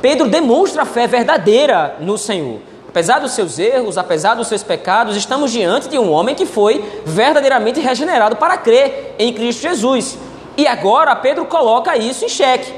Pedro 0.00 0.28
demonstra 0.28 0.82
a 0.82 0.86
fé 0.86 1.06
verdadeira 1.06 1.96
no 2.00 2.16
Senhor. 2.16 2.60
Apesar 2.88 3.18
dos 3.18 3.32
seus 3.32 3.58
erros, 3.58 3.98
apesar 3.98 4.34
dos 4.34 4.48
seus 4.48 4.62
pecados, 4.62 5.16
estamos 5.16 5.52
diante 5.52 5.88
de 5.88 5.98
um 5.98 6.10
homem 6.10 6.34
que 6.34 6.46
foi 6.46 6.84
verdadeiramente 7.04 7.80
regenerado 7.80 8.36
para 8.36 8.56
crer 8.56 9.14
em 9.18 9.32
Cristo 9.32 9.62
Jesus. 9.62 10.18
E 10.56 10.66
agora 10.66 11.14
Pedro 11.14 11.44
coloca 11.46 11.96
isso 11.96 12.24
em 12.24 12.28
xeque. 12.28 12.72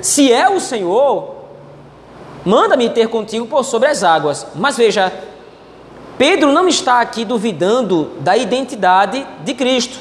Se 0.00 0.32
é 0.32 0.48
o 0.48 0.58
Senhor, 0.58 1.33
manda-me 2.44 2.90
ter 2.90 3.08
contigo 3.08 3.46
por 3.46 3.64
sobre 3.64 3.88
as 3.88 4.02
águas. 4.02 4.46
Mas 4.54 4.76
veja, 4.76 5.12
Pedro 6.18 6.52
não 6.52 6.68
está 6.68 7.00
aqui 7.00 7.24
duvidando 7.24 8.12
da 8.20 8.36
identidade 8.36 9.26
de 9.42 9.54
Cristo. 9.54 9.98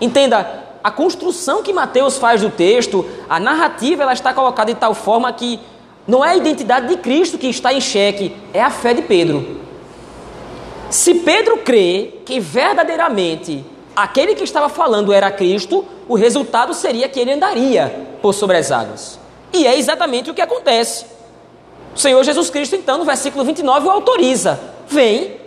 Entenda, 0.00 0.64
a 0.82 0.90
construção 0.90 1.62
que 1.62 1.72
Mateus 1.72 2.18
faz 2.18 2.42
do 2.42 2.50
texto, 2.50 3.04
a 3.28 3.40
narrativa, 3.40 4.02
ela 4.02 4.12
está 4.12 4.32
colocada 4.32 4.72
de 4.72 4.78
tal 4.78 4.94
forma 4.94 5.32
que 5.32 5.58
não 6.06 6.24
é 6.24 6.30
a 6.30 6.36
identidade 6.36 6.88
de 6.88 6.96
Cristo 6.98 7.38
que 7.38 7.48
está 7.48 7.72
em 7.72 7.80
xeque, 7.80 8.36
é 8.52 8.62
a 8.62 8.70
fé 8.70 8.94
de 8.94 9.02
Pedro. 9.02 9.60
Se 10.90 11.14
Pedro 11.14 11.58
crê 11.58 12.20
que 12.24 12.38
verdadeiramente 12.38 13.64
aquele 13.96 14.34
que 14.34 14.44
estava 14.44 14.68
falando 14.68 15.12
era 15.12 15.30
Cristo, 15.30 15.84
o 16.06 16.14
resultado 16.14 16.72
seria 16.74 17.08
que 17.08 17.18
ele 17.18 17.32
andaria 17.32 18.08
por 18.22 18.32
sobre 18.32 18.56
as 18.56 18.70
águas. 18.70 19.18
E 19.52 19.66
é 19.66 19.76
exatamente 19.76 20.30
o 20.30 20.34
que 20.34 20.40
acontece. 20.40 21.15
Senhor 22.06 22.22
Jesus 22.22 22.50
Cristo, 22.50 22.76
então, 22.76 22.98
no 22.98 23.04
versículo 23.04 23.44
29, 23.44 23.88
o 23.88 23.90
autoriza: 23.90 24.60
vem. 24.86 25.40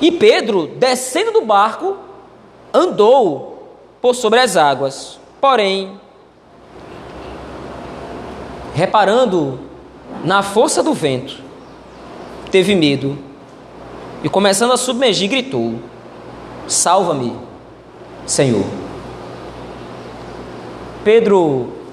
E 0.00 0.10
Pedro, 0.10 0.66
descendo 0.66 1.30
do 1.30 1.42
barco, 1.42 1.96
andou 2.72 3.78
por 4.02 4.12
sobre 4.16 4.40
as 4.40 4.56
águas. 4.56 5.20
Porém, 5.40 6.00
reparando 8.74 9.60
na 10.24 10.42
força 10.42 10.82
do 10.82 10.92
vento, 10.92 11.40
teve 12.50 12.74
medo 12.74 13.16
e, 14.24 14.28
começando 14.28 14.72
a 14.72 14.76
submergir, 14.76 15.30
gritou: 15.30 15.76
Salva-me, 16.66 17.36
Senhor. 18.26 18.64
Pedro 21.04 21.83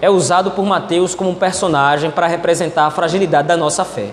é 0.00 0.10
usado 0.10 0.50
por 0.50 0.64
Mateus 0.64 1.14
como 1.14 1.30
um 1.30 1.34
personagem 1.34 2.10
para 2.10 2.26
representar 2.26 2.86
a 2.86 2.90
fragilidade 2.90 3.48
da 3.48 3.56
nossa 3.56 3.84
fé. 3.84 4.10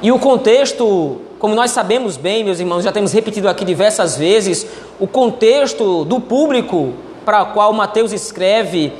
E 0.00 0.10
o 0.12 0.18
contexto, 0.18 1.20
como 1.38 1.54
nós 1.54 1.70
sabemos 1.70 2.16
bem, 2.16 2.44
meus 2.44 2.60
irmãos, 2.60 2.84
já 2.84 2.92
temos 2.92 3.12
repetido 3.12 3.48
aqui 3.48 3.64
diversas 3.64 4.16
vezes, 4.16 4.66
o 4.98 5.06
contexto 5.06 6.04
do 6.04 6.20
público 6.20 6.92
para 7.24 7.42
o 7.42 7.46
qual 7.52 7.72
Mateus 7.72 8.12
escreve 8.12 8.92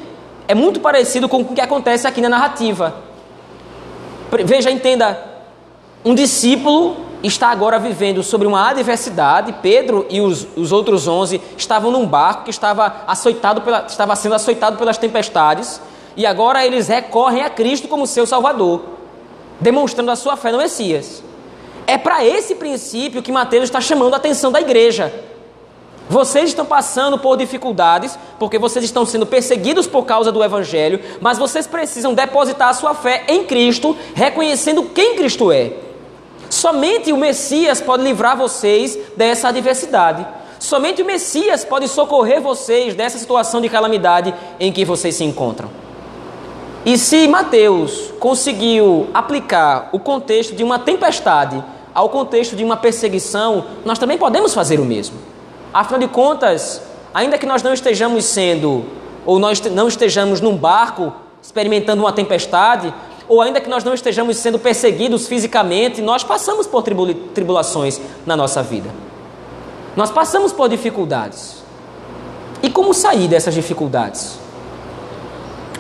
é 0.49 0.55
muito 0.55 0.81
parecido 0.81 1.29
com 1.29 1.39
o 1.39 1.45
que 1.45 1.61
acontece 1.61 2.07
aqui 2.07 2.21
na 2.21 2.29
narrativa. 2.29 2.95
Veja, 4.45 4.71
entenda, 4.71 5.19
um 6.05 6.15
discípulo 6.15 6.97
está 7.27 7.49
agora 7.49 7.79
vivendo 7.79 8.23
sobre 8.23 8.47
uma 8.47 8.69
adversidade. 8.69 9.55
Pedro 9.63 10.07
e 10.11 10.21
os, 10.21 10.47
os 10.57 10.73
outros 10.73 11.09
onze 11.09 11.41
estavam 11.57 11.91
num 11.91 12.07
barco 12.07 12.45
que 12.45 12.51
estava, 12.51 13.03
açoitado 13.07 13.61
pela, 13.63 13.87
estava 13.87 14.15
sendo 14.15 14.35
açoitado 14.35 14.77
pelas 14.77 14.99
tempestades. 14.99 15.81
E 16.17 16.27
agora 16.27 16.65
eles 16.65 16.89
recorrem 16.89 17.43
a 17.43 17.51
Cristo 17.51 17.89
como 17.89 18.07
seu 18.07 18.27
Salvador, 18.27 18.83
demonstrando 19.61 20.11
a 20.11 20.17
sua 20.17 20.37
fé 20.37 20.53
no 20.53 20.59
Messias. 20.59 21.23
É 21.87 21.99
para 21.99 22.25
esse 22.25 22.55
princípio 22.55 23.23
que 23.23 23.33
Mateus 23.33 23.65
está 23.65 23.81
chamando 23.81 24.15
a 24.15 24.17
atenção 24.17 24.53
da 24.53 24.61
igreja. 24.61 25.13
Vocês 26.09 26.51
estão 26.51 26.67
passando 26.67 27.19
por 27.19 27.37
dificuldades, 27.37 28.19
porque 28.39 28.59
vocês 28.59 28.85
estão 28.85 29.07
sendo 29.07 29.25
perseguidos 29.25 29.87
por 29.87 30.05
causa 30.05 30.31
do 30.31 30.45
Evangelho, 30.45 31.01
mas 31.21 31.39
vocês 31.39 31.67
precisam 31.67 32.13
depositar 32.13 32.69
a 32.69 32.75
sua 32.75 32.95
fé 32.95 33.25
em 33.29 33.45
Cristo, 33.45 33.97
reconhecendo 34.15 34.83
quem 34.95 35.17
Cristo 35.17 35.51
é. 35.51 35.73
Somente 36.65 37.13
o 37.13 37.19
Messias 37.19 37.83
pode 37.83 38.03
livrar 38.03 38.39
vocês 38.39 38.99
dessa 39.19 39.49
adversidade. 39.49 40.27
Somente 40.59 41.03
o 41.03 41.05
Messias 41.05 41.63
pode 41.63 41.87
socorrer 41.87 42.41
vocês 42.41 42.95
dessa 42.95 43.19
situação 43.19 43.61
de 43.61 43.69
calamidade 43.69 44.35
em 44.59 44.73
que 44.73 44.83
vocês 44.83 45.15
se 45.15 45.25
encontram. 45.25 45.69
E 46.87 46.97
se 46.97 47.29
Mateus 47.29 48.15
conseguiu 48.19 49.09
aplicar 49.13 49.91
o 49.93 49.99
contexto 49.99 50.55
de 50.55 50.65
uma 50.65 50.79
tempestade 50.79 51.63
ao 51.93 52.09
contexto 52.09 52.57
de 52.57 52.65
uma 52.65 52.79
perseguição, 52.79 53.67
nós 53.85 53.99
também 53.99 54.17
podemos 54.17 54.55
fazer 54.55 54.81
o 54.81 54.87
mesmo. 54.87 55.19
Afinal 55.71 56.01
de 56.01 56.09
contas, 56.09 56.81
ainda 57.13 57.37
que 57.37 57.45
nós 57.45 57.63
não 57.63 57.75
estejamos 57.75 58.25
sendo, 58.25 58.87
ou 59.27 59.39
nós 59.39 59.61
não 59.61 59.87
estejamos 59.87 60.41
num 60.41 60.57
barco 60.57 61.13
experimentando 61.43 62.03
uma 62.03 62.13
tempestade, 62.13 62.95
ou 63.29 63.41
ainda 63.41 63.61
que 63.61 63.69
nós 63.69 63.85
não 63.85 63.95
estejamos 63.95 64.37
sendo 64.37 64.59
perseguidos 64.59 65.27
fisicamente, 65.27 66.03
nós 66.03 66.23
passamos 66.23 66.67
por 66.67 66.83
tribulações 66.83 68.01
na 68.27 68.37
nossa 68.37 68.63
vida. 68.63 68.91
Nós 69.97 70.11
passamos 70.11 70.53
por 70.53 70.69
dificuldades. 70.69 71.63
E 72.63 72.71
como 72.71 72.93
sair 72.95 73.29
dessas 73.29 73.55
dificuldades? 73.55 74.39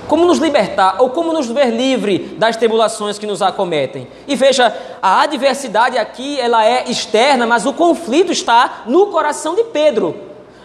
Como 0.06 0.26
nos 0.26 0.38
libertar 0.38 0.96
ou 0.98 1.10
como 1.10 1.32
nos 1.32 1.46
ver 1.46 1.70
livre 1.70 2.36
das 2.38 2.56
tribulações 2.56 3.18
que 3.18 3.26
nos 3.26 3.40
acometem? 3.40 4.06
E 4.28 4.36
veja, 4.36 4.74
a 5.02 5.22
adversidade 5.22 5.96
aqui 5.96 6.38
ela 6.38 6.64
é 6.64 6.90
externa, 6.90 7.46
mas 7.46 7.64
o 7.64 7.72
conflito 7.72 8.30
está 8.30 8.82
no 8.86 9.06
coração 9.06 9.54
de 9.54 9.64
Pedro. 9.64 10.14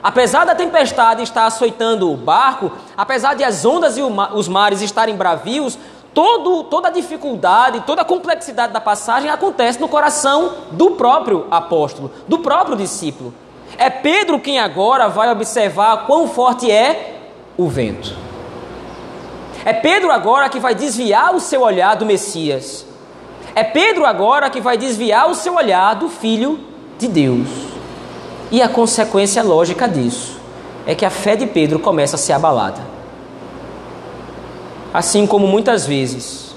Apesar 0.04 0.46
da 0.46 0.56
tempestade 0.56 1.24
estar 1.24 1.46
açoitando 1.46 2.12
o 2.12 2.16
barco, 2.16 2.72
apesar 2.96 3.34
de 3.34 3.44
as 3.44 3.66
ondas 3.66 3.98
e 3.98 4.02
os 4.02 4.48
mares 4.48 4.82
estarem 4.82 5.16
bravios, 5.16 5.78
Todo, 6.14 6.64
toda 6.64 6.88
a 6.88 6.92
dificuldade, 6.92 7.82
toda 7.82 8.02
a 8.02 8.06
complexidade 8.06 8.74
da 8.74 8.82
passagem 8.82 9.30
acontece 9.30 9.80
no 9.80 9.88
coração 9.88 10.54
do 10.72 10.92
próprio 10.92 11.46
apóstolo, 11.52 12.12
do 12.28 12.40
próprio 12.40 12.76
discípulo. 12.76 13.34
É 13.78 13.90
Pedro 13.90 14.40
quem 14.40 14.60
agora 14.60 15.08
vai 15.08 15.32
observar 15.32 16.06
quão 16.08 16.28
forte 16.28 16.70
é 16.70 17.20
o 17.58 17.68
vento. 17.68 18.16
É 19.64 19.74
Pedro 19.74 20.12
agora 20.12 20.50
que 20.50 20.60
vai 20.60 20.74
desviar 20.74 21.36
o 21.36 21.40
seu 21.40 21.62
olhar 21.62 21.96
do 21.96 22.06
Messias. 22.06 22.86
É 23.54 23.64
Pedro 23.64 24.06
agora 24.06 24.50
que 24.50 24.62
vai 24.62 24.78
desviar 24.78 25.30
o 25.30 25.36
seu 25.36 25.56
olhar 25.56 25.96
do 25.96 26.10
Filho 26.10 26.60
de 26.98 27.08
Deus. 27.08 27.48
E 28.52 28.62
a 28.62 28.70
consequência 28.70 29.44
lógica 29.44 29.88
disso 29.88 30.40
é 30.88 30.96
que 30.96 31.06
a 31.06 31.10
fé 31.10 31.36
de 31.36 31.46
Pedro 31.46 31.78
começa 31.80 32.16
a 32.16 32.20
ser 32.20 32.34
abalada. 32.34 32.89
Assim 34.94 35.28
como 35.28 35.48
muitas 35.48 35.86
vezes 35.86 36.56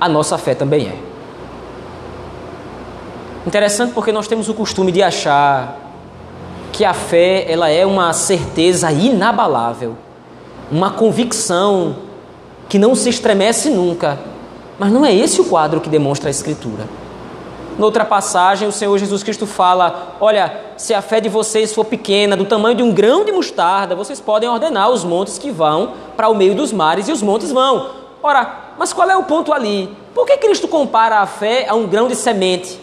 a 0.00 0.08
nossa 0.08 0.36
fé 0.36 0.54
também 0.54 0.88
é. 0.88 0.96
Interessante 3.46 3.92
porque 3.92 4.12
nós 4.12 4.26
temos 4.26 4.48
o 4.48 4.54
costume 4.54 4.92
de 4.92 5.02
achar 5.02 5.78
que 6.72 6.84
a 6.84 6.94
fé 6.94 7.44
ela 7.50 7.68
é 7.68 7.84
uma 7.84 8.12
certeza 8.12 8.90
inabalável, 8.90 9.96
uma 10.70 10.90
convicção 10.90 11.96
que 12.68 12.78
não 12.78 12.94
se 12.94 13.08
estremece 13.10 13.70
nunca. 13.70 14.18
Mas 14.78 14.90
não 14.90 15.04
é 15.04 15.14
esse 15.14 15.40
o 15.40 15.44
quadro 15.44 15.80
que 15.80 15.88
demonstra 15.88 16.28
a 16.28 16.30
Escritura. 16.30 17.01
Noutra 17.78 18.04
passagem, 18.04 18.68
o 18.68 18.72
Senhor 18.72 18.96
Jesus 18.98 19.22
Cristo 19.22 19.46
fala: 19.46 20.16
Olha, 20.20 20.60
se 20.76 20.92
a 20.92 21.00
fé 21.00 21.20
de 21.20 21.28
vocês 21.28 21.72
for 21.72 21.84
pequena, 21.84 22.36
do 22.36 22.44
tamanho 22.44 22.76
de 22.76 22.82
um 22.82 22.92
grão 22.92 23.24
de 23.24 23.32
mostarda, 23.32 23.94
vocês 23.94 24.20
podem 24.20 24.48
ordenar 24.48 24.90
os 24.90 25.04
montes 25.04 25.38
que 25.38 25.50
vão 25.50 25.94
para 26.16 26.28
o 26.28 26.34
meio 26.34 26.54
dos 26.54 26.72
mares 26.72 27.08
e 27.08 27.12
os 27.12 27.22
montes 27.22 27.50
vão. 27.50 27.90
Ora, 28.22 28.74
mas 28.78 28.92
qual 28.92 29.10
é 29.10 29.16
o 29.16 29.24
ponto 29.24 29.52
ali? 29.52 29.94
Por 30.14 30.26
que 30.26 30.36
Cristo 30.36 30.68
compara 30.68 31.20
a 31.20 31.26
fé 31.26 31.66
a 31.68 31.74
um 31.74 31.86
grão 31.86 32.08
de 32.08 32.14
semente 32.14 32.78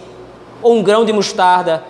ou 0.62 0.76
um 0.76 0.84
grão 0.84 1.06
de 1.06 1.14
mostarda? 1.14 1.84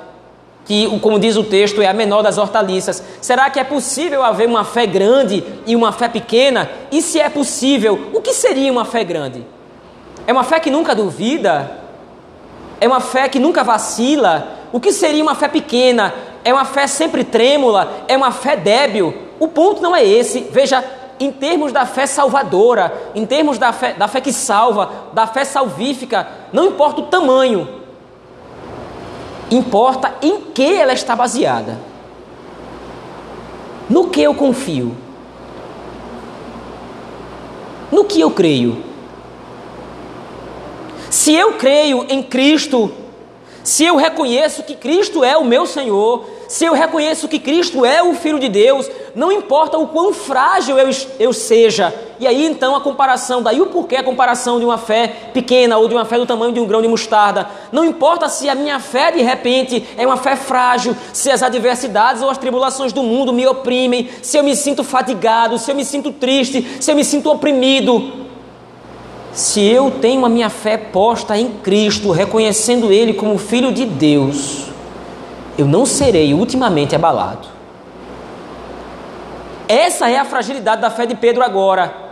que, 0.70 1.00
como 1.00 1.18
diz 1.18 1.36
o 1.36 1.44
texto, 1.44 1.82
é 1.82 1.88
a 1.88 1.94
menor 1.94 2.22
das 2.22 2.38
hortaliças. 2.38 3.04
Será 3.20 3.50
que 3.50 3.60
é 3.60 3.64
possível 3.64 4.24
haver 4.24 4.48
uma 4.48 4.64
fé 4.64 4.86
grande 4.86 5.44
e 5.66 5.76
uma 5.76 5.92
fé 5.92 6.08
pequena? 6.08 6.70
E 6.92 7.02
se 7.02 7.20
é 7.20 7.28
possível, 7.28 8.12
o 8.14 8.22
que 8.22 8.34
seria 8.34 8.72
uma 8.72 8.86
fé 8.86 9.04
grande? 9.04 9.44
É 10.28 10.32
uma 10.32 10.44
fé 10.44 10.60
que 10.60 10.70
nunca 10.70 10.94
duvida? 10.94 11.89
É 12.80 12.88
uma 12.88 13.00
fé 13.00 13.28
que 13.28 13.40
nunca 13.40 13.64
vacila? 13.64 14.48
O 14.72 14.80
que 14.80 14.92
seria 14.92 15.24
uma 15.24 15.36
fé 15.36 15.48
pequena? 15.48 16.14
É 16.44 16.54
uma 16.54 16.66
fé 16.66 16.88
sempre 16.88 17.24
trêmula? 17.24 17.92
É 18.08 18.16
uma 18.16 18.32
fé 18.32 18.56
débil? 18.56 19.14
O 19.40 19.48
ponto 19.48 19.82
não 19.82 19.96
é 19.96 20.06
esse. 20.06 20.42
Veja, 20.52 20.84
em 21.20 21.32
termos 21.32 21.72
da 21.72 21.86
fé 21.86 22.06
salvadora, 22.06 23.12
em 23.14 23.26
termos 23.26 23.58
da 23.58 23.74
fé, 23.74 23.94
da 23.94 24.08
fé 24.08 24.22
que 24.22 24.32
salva, 24.32 24.90
da 25.14 25.28
fé 25.28 25.44
salvífica, 25.44 26.28
não 26.54 26.66
importa 26.66 27.02
o 27.02 27.06
tamanho, 27.06 27.80
Importa 29.52 30.14
em 30.22 30.42
que 30.42 30.76
ela 30.76 30.94
está 30.94 31.16
baseada. 31.16 31.80
No 33.90 34.10
que 34.10 34.22
eu 34.22 34.36
confio? 34.36 34.96
No 37.92 38.06
que 38.06 38.22
eu 38.22 38.30
creio? 38.30 38.84
Se 41.10 41.34
eu 41.34 41.54
creio 41.54 42.06
em 42.08 42.22
Cristo, 42.22 42.92
se 43.64 43.84
eu 43.84 43.96
reconheço 43.96 44.64
que 44.64 44.76
Cristo 44.76 45.24
é 45.24 45.36
o 45.36 45.44
meu 45.44 45.66
Senhor, 45.66 46.24
se 46.48 46.66
eu 46.66 46.74
reconheço 46.74 47.28
que 47.28 47.40
Cristo 47.40 47.84
é 47.84 48.02
o 48.04 48.14
Filho 48.14 48.40
de 48.40 48.48
Deus, 48.48 48.90
não 49.16 49.32
importa 49.32 49.78
o 49.78 49.88
quão 49.88 50.14
frágil 50.14 50.78
eu, 50.78 50.90
eu 51.20 51.34
seja. 51.34 51.94
E 52.20 52.28
aí 52.28 52.46
então 52.46 52.76
a 52.76 52.82
comparação, 52.82 53.42
daí 53.42 53.60
o 53.60 53.68
porquê 53.68 53.96
a 53.96 54.04
comparação 54.04 54.60
de 54.60 54.66
uma 54.66 54.78
fé 54.78 55.08
pequena 55.34 55.78
ou 55.78 55.88
de 55.88 55.96
uma 55.96 56.06
fé 56.06 56.18
do 56.18 56.28
tamanho 56.28 56.54
de 56.54 56.60
um 56.60 56.66
grão 56.68 56.82
de 56.82 56.88
mostarda. 56.88 57.50
Não 57.72 57.84
importa 57.84 58.30
se 58.30 58.48
a 58.48 58.54
minha 58.54 58.80
fé 58.80 59.12
de 59.12 59.22
repente 59.24 59.84
é 59.98 60.06
uma 60.06 60.18
fé 60.18 60.36
frágil, 60.36 60.96
se 61.12 61.32
as 61.32 61.42
adversidades 61.42 62.22
ou 62.22 62.30
as 62.30 62.38
tribulações 62.38 62.94
do 62.94 63.02
mundo 63.02 63.34
me 63.34 63.48
oprimem, 63.48 64.10
se 64.22 64.38
eu 64.38 64.44
me 64.44 64.56
sinto 64.56 64.84
fatigado, 64.84 65.58
se 65.58 65.72
eu 65.72 65.76
me 65.76 65.86
sinto 65.86 66.12
triste, 66.12 66.78
se 66.80 66.92
eu 66.92 66.96
me 66.96 67.04
sinto 67.04 67.32
oprimido. 67.32 68.29
Se 69.32 69.64
eu 69.64 69.92
tenho 69.92 70.26
a 70.26 70.30
minha 70.30 70.50
fé 70.50 70.76
posta 70.78 71.38
em 71.38 71.50
Cristo, 71.50 72.12
reconhecendo 72.12 72.92
Ele 72.92 73.14
como 73.14 73.38
Filho 73.38 73.72
de 73.72 73.86
Deus, 73.86 74.66
eu 75.58 75.66
não 75.66 75.86
serei 75.86 76.34
ultimamente 76.34 76.96
abalado. 76.96 77.48
Essa 79.68 80.10
é 80.10 80.18
a 80.18 80.26
fragilidade 80.26 80.82
da 80.82 80.90
fé 80.90 81.06
de 81.06 81.14
Pedro 81.14 81.44
agora. 81.44 82.10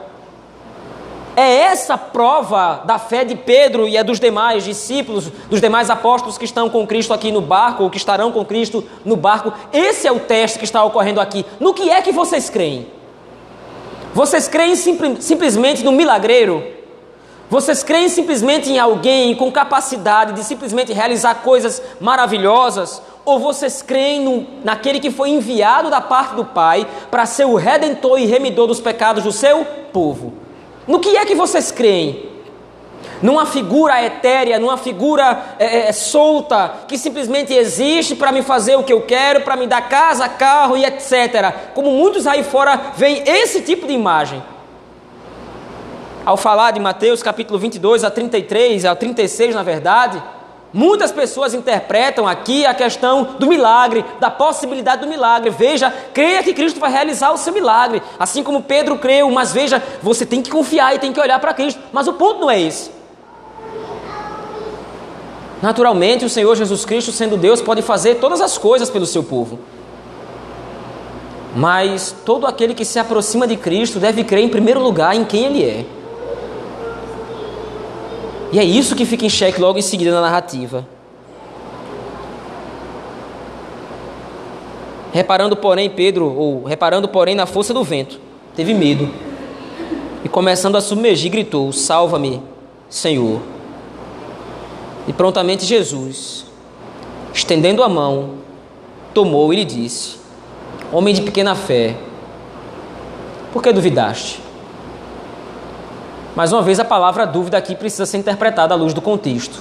É 1.36 1.50
essa 1.56 1.98
prova 1.98 2.82
da 2.86 3.00
fé 3.00 3.24
de 3.24 3.36
Pedro 3.36 3.88
e 3.88 3.98
a 3.98 4.04
dos 4.04 4.20
demais 4.20 4.64
discípulos, 4.64 5.32
dos 5.50 5.60
demais 5.60 5.90
apóstolos 5.90 6.38
que 6.38 6.46
estão 6.46 6.70
com 6.70 6.86
Cristo 6.86 7.14
aqui 7.14 7.32
no 7.32 7.42
barco, 7.42 7.84
ou 7.84 7.90
que 7.90 7.98
estarão 7.98 8.32
com 8.32 8.46
Cristo 8.46 8.84
no 9.04 9.16
barco. 9.16 9.54
Esse 9.74 10.08
é 10.08 10.12
o 10.12 10.20
teste 10.20 10.60
que 10.60 10.66
está 10.66 10.84
ocorrendo 10.84 11.20
aqui. 11.20 11.46
No 11.60 11.74
que 11.74 11.90
é 11.90 12.02
que 12.02 12.12
vocês 12.12 12.50
creem? 12.50 12.88
Vocês 14.14 14.48
creem 14.48 14.76
simplesmente 14.76 15.84
no 15.84 15.92
milagreiro? 15.92 16.77
Vocês 17.50 17.82
creem 17.82 18.10
simplesmente 18.10 18.70
em 18.70 18.78
alguém 18.78 19.34
com 19.34 19.50
capacidade 19.50 20.34
de 20.34 20.44
simplesmente 20.44 20.92
realizar 20.92 21.36
coisas 21.36 21.82
maravilhosas? 22.00 23.02
Ou 23.24 23.40
vocês 23.40 23.82
creem 23.82 24.22
no, 24.22 24.46
naquele 24.66 25.00
que 25.00 25.10
foi 25.10 25.30
enviado 25.30 25.90
da 25.90 26.02
parte 26.02 26.36
do 26.36 26.44
Pai 26.44 26.86
para 27.10 27.26
ser 27.26 27.46
o 27.46 27.56
redentor 27.56 28.20
e 28.20 28.26
remidor 28.26 28.68
dos 28.68 28.82
pecados 28.82 29.24
do 29.24 29.32
seu 29.32 29.66
povo? 29.94 30.34
No 30.86 31.00
que 31.00 31.16
é 31.16 31.26
que 31.26 31.36
vocês 31.36 31.72
creem? 31.72 32.28
Numa 33.22 33.46
figura 33.46 34.04
etérea, 34.04 34.60
numa 34.60 34.78
figura 34.78 35.56
é, 35.58 35.66
é, 35.66 35.88
é 35.88 35.92
solta, 35.94 36.74
que 36.86 36.98
simplesmente 36.98 37.54
existe 37.54 38.14
para 38.14 38.32
me 38.32 38.42
fazer 38.42 38.76
o 38.76 38.84
que 38.84 38.92
eu 38.92 39.02
quero, 39.02 39.42
para 39.42 39.56
me 39.56 39.68
dar 39.68 39.88
casa, 39.88 40.28
carro 40.28 40.76
e 40.76 40.84
etc. 40.84 41.72
Como 41.74 41.92
muitos 41.92 42.28
aí 42.28 42.44
fora 42.44 42.92
veem 42.96 43.24
esse 43.26 43.62
tipo 43.62 43.88
de 43.88 43.94
imagem. 43.94 44.44
Ao 46.28 46.36
falar 46.36 46.72
de 46.72 46.80
Mateus 46.82 47.24
capítulo 47.24 47.58
22 47.58 48.04
a 48.04 48.12
33, 48.12 48.84
a 48.84 48.94
36 48.94 49.56
na 49.56 49.64
verdade, 49.64 50.22
Muitas 50.74 51.14
pessoas 51.14 51.54
interpretam 51.54 52.28
aqui 52.28 52.66
a 52.66 52.74
questão 52.74 53.36
do 53.40 53.48
milagre, 53.48 54.04
da 54.20 54.30
possibilidade 54.30 55.02
do 55.02 55.08
milagre. 55.08 55.50
Veja, 55.50 55.90
creia 56.14 56.44
que 56.44 56.54
Cristo 56.54 56.82
vai 56.82 56.92
realizar 56.92 57.32
o 57.32 57.38
seu 57.38 57.54
milagre, 57.54 58.04
assim 58.20 58.44
como 58.44 58.62
Pedro 58.62 58.98
creu, 58.98 59.32
mas 59.32 59.54
veja, 59.54 59.82
você 60.04 60.26
tem 60.26 60.42
que 60.42 60.52
confiar 60.52 60.94
e 60.94 61.00
tem 61.00 61.14
que 61.14 61.20
olhar 61.22 61.40
para 61.40 61.54
Cristo. 61.54 61.80
Mas 61.94 62.06
o 62.10 62.14
ponto 62.14 62.42
não 62.42 62.52
é 62.52 62.60
esse. 62.60 62.92
Naturalmente, 65.62 66.26
o 66.26 66.30
Senhor 66.30 66.54
Jesus 66.54 66.84
Cristo, 66.84 67.14
sendo 67.14 67.38
Deus, 67.38 67.62
pode 67.62 67.82
fazer 67.82 68.16
todas 68.16 68.42
as 68.42 68.58
coisas 68.58 68.90
pelo 68.90 69.06
seu 69.06 69.24
povo. 69.24 69.58
Mas 71.56 72.14
todo 72.26 72.46
aquele 72.46 72.74
que 72.74 72.84
se 72.84 73.00
aproxima 73.00 73.48
de 73.48 73.56
Cristo 73.56 73.98
deve 73.98 74.26
crer 74.26 74.44
em 74.44 74.50
primeiro 74.50 74.82
lugar 74.82 75.16
em 75.16 75.24
quem 75.24 75.46
Ele 75.46 75.64
é. 75.64 75.97
E 78.52 78.60
é 78.60 78.64
isso 78.64 78.96
que 78.96 79.06
fica 79.06 79.26
em 79.26 79.30
xeque 79.30 79.60
logo 79.60 79.78
em 79.78 79.82
seguida 79.82 80.12
na 80.12 80.22
narrativa. 80.22 80.88
Reparando, 85.12 85.56
porém, 85.56 85.90
Pedro, 85.90 86.26
ou 86.34 86.64
reparando, 86.64 87.08
porém, 87.08 87.36
na 87.36 87.46
força 87.46 87.74
do 87.74 87.84
vento, 87.84 88.20
teve 88.56 88.74
medo 88.74 89.10
e, 90.24 90.30
começando 90.30 90.76
a 90.76 90.82
submergir, 90.82 91.32
gritou: 91.32 91.72
Salva-me, 91.74 92.42
Senhor. 92.90 93.42
E 95.08 95.14
prontamente 95.14 95.66
Jesus, 95.66 96.46
estendendo 97.34 97.84
a 97.84 97.90
mão, 97.90 98.36
tomou 99.14 99.52
e 99.52 99.58
lhe 99.58 99.66
disse: 99.66 100.18
Homem 100.92 101.14
de 101.14 101.22
pequena 101.22 101.56
fé, 101.56 101.96
por 103.52 103.62
que 103.62 103.74
duvidaste? 103.74 104.47
Mais 106.38 106.54
uma 106.54 106.62
vez, 106.62 106.80
a 106.80 106.86
palavra 106.86 107.26
dúvida 107.26 107.58
aqui 107.58 107.74
precisa 107.74 108.06
ser 108.06 108.20
interpretada 108.20 108.72
à 108.72 108.78
luz 108.78 108.94
do 108.94 109.02
contexto. 109.02 109.60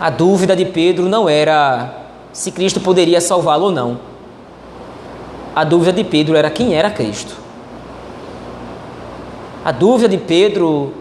A 0.00 0.08
dúvida 0.08 0.56
de 0.56 0.64
Pedro 0.64 1.06
não 1.06 1.28
era 1.28 2.06
se 2.32 2.50
Cristo 2.50 2.80
poderia 2.80 3.20
salvá-lo 3.20 3.64
ou 3.64 3.70
não. 3.70 4.00
A 5.54 5.64
dúvida 5.64 5.92
de 5.92 6.02
Pedro 6.02 6.34
era 6.34 6.48
quem 6.48 6.72
era 6.72 6.90
Cristo. 6.90 7.36
A 9.62 9.70
dúvida 9.70 10.08
de 10.08 10.16
Pedro 10.16 10.94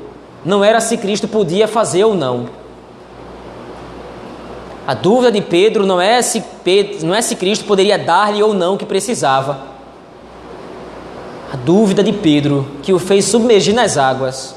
não 0.44 0.62
era 0.62 0.82
se 0.82 0.98
Cristo 0.98 1.26
podia 1.26 1.66
fazer 1.66 2.04
ou 2.04 2.14
não. 2.14 2.50
A 4.86 4.94
dúvida 4.94 5.32
de 5.32 5.40
Pedro 5.40 5.86
não 5.86 6.02
é 6.02 6.22
se, 6.22 6.44
Pedro, 6.66 7.08
não 7.08 7.16
é 7.16 7.22
se 7.22 7.38
Cristo 7.38 7.64
poderia 7.64 7.98
dar-lhe 7.98 8.44
ou 8.44 8.54
não 8.54 8.74
o 8.74 8.78
que 8.78 8.86
precisava. 8.86 9.71
A 11.52 11.58
dúvida 11.58 12.02
de 12.02 12.14
Pedro, 12.14 12.66
que 12.82 12.94
o 12.94 13.00
fez 13.00 13.26
submergir 13.26 13.76
nas 13.76 13.98
águas, 13.98 14.56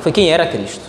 foi 0.00 0.10
quem 0.10 0.30
era 0.30 0.46
Cristo. 0.46 0.88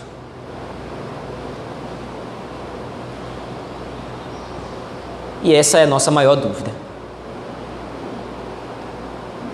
E 5.44 5.54
essa 5.54 5.80
é 5.80 5.84
a 5.84 5.88
nossa 5.88 6.10
maior 6.10 6.36
dúvida. 6.36 6.72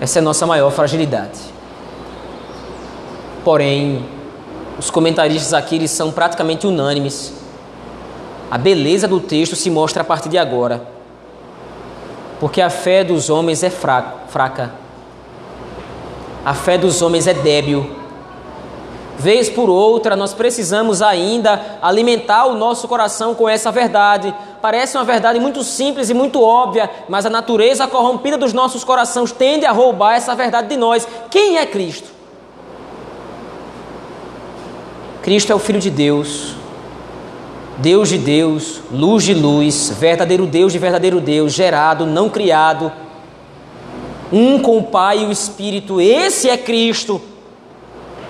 Essa 0.00 0.20
é 0.20 0.20
a 0.20 0.22
nossa 0.22 0.46
maior 0.46 0.70
fragilidade. 0.70 1.40
Porém, 3.44 4.06
os 4.78 4.88
comentaristas 4.88 5.52
aqui 5.52 5.74
eles 5.74 5.90
são 5.90 6.12
praticamente 6.12 6.64
unânimes. 6.64 7.32
A 8.48 8.56
beleza 8.56 9.08
do 9.08 9.18
texto 9.18 9.56
se 9.56 9.68
mostra 9.68 10.02
a 10.02 10.04
partir 10.04 10.28
de 10.28 10.38
agora. 10.38 10.86
Porque 12.38 12.60
a 12.60 12.70
fé 12.70 13.02
dos 13.02 13.30
homens 13.30 13.64
é 13.64 13.70
fraca, 13.70 14.28
fraca 14.28 14.83
a 16.44 16.54
fé 16.54 16.76
dos 16.76 17.00
homens 17.02 17.26
é 17.26 17.34
débil. 17.34 18.04
Vez 19.16 19.48
por 19.48 19.70
outra, 19.70 20.16
nós 20.16 20.34
precisamos 20.34 21.00
ainda 21.00 21.78
alimentar 21.80 22.46
o 22.46 22.54
nosso 22.54 22.88
coração 22.88 23.34
com 23.34 23.48
essa 23.48 23.70
verdade. 23.70 24.34
Parece 24.60 24.96
uma 24.96 25.04
verdade 25.04 25.38
muito 25.38 25.62
simples 25.62 26.10
e 26.10 26.14
muito 26.14 26.42
óbvia, 26.42 26.90
mas 27.08 27.24
a 27.24 27.30
natureza 27.30 27.86
corrompida 27.86 28.36
dos 28.36 28.52
nossos 28.52 28.82
corações 28.82 29.30
tende 29.30 29.64
a 29.64 29.70
roubar 29.70 30.14
essa 30.14 30.34
verdade 30.34 30.68
de 30.68 30.76
nós. 30.76 31.06
Quem 31.30 31.58
é 31.58 31.66
Cristo? 31.66 32.08
Cristo 35.22 35.52
é 35.52 35.54
o 35.54 35.58
Filho 35.58 35.80
de 35.80 35.90
Deus, 35.90 36.54
Deus 37.78 38.10
de 38.10 38.18
Deus, 38.18 38.82
luz 38.92 39.24
de 39.24 39.32
luz, 39.32 39.90
verdadeiro 39.98 40.44
Deus 40.44 40.72
de 40.72 40.78
verdadeiro 40.78 41.20
Deus, 41.20 41.54
gerado, 41.54 42.04
não 42.04 42.28
criado, 42.28 42.92
um 44.32 44.58
com 44.58 44.78
o 44.78 44.82
Pai 44.84 45.20
e 45.20 45.26
o 45.26 45.32
Espírito. 45.32 46.00
Esse 46.00 46.48
é 46.48 46.56
Cristo 46.56 47.20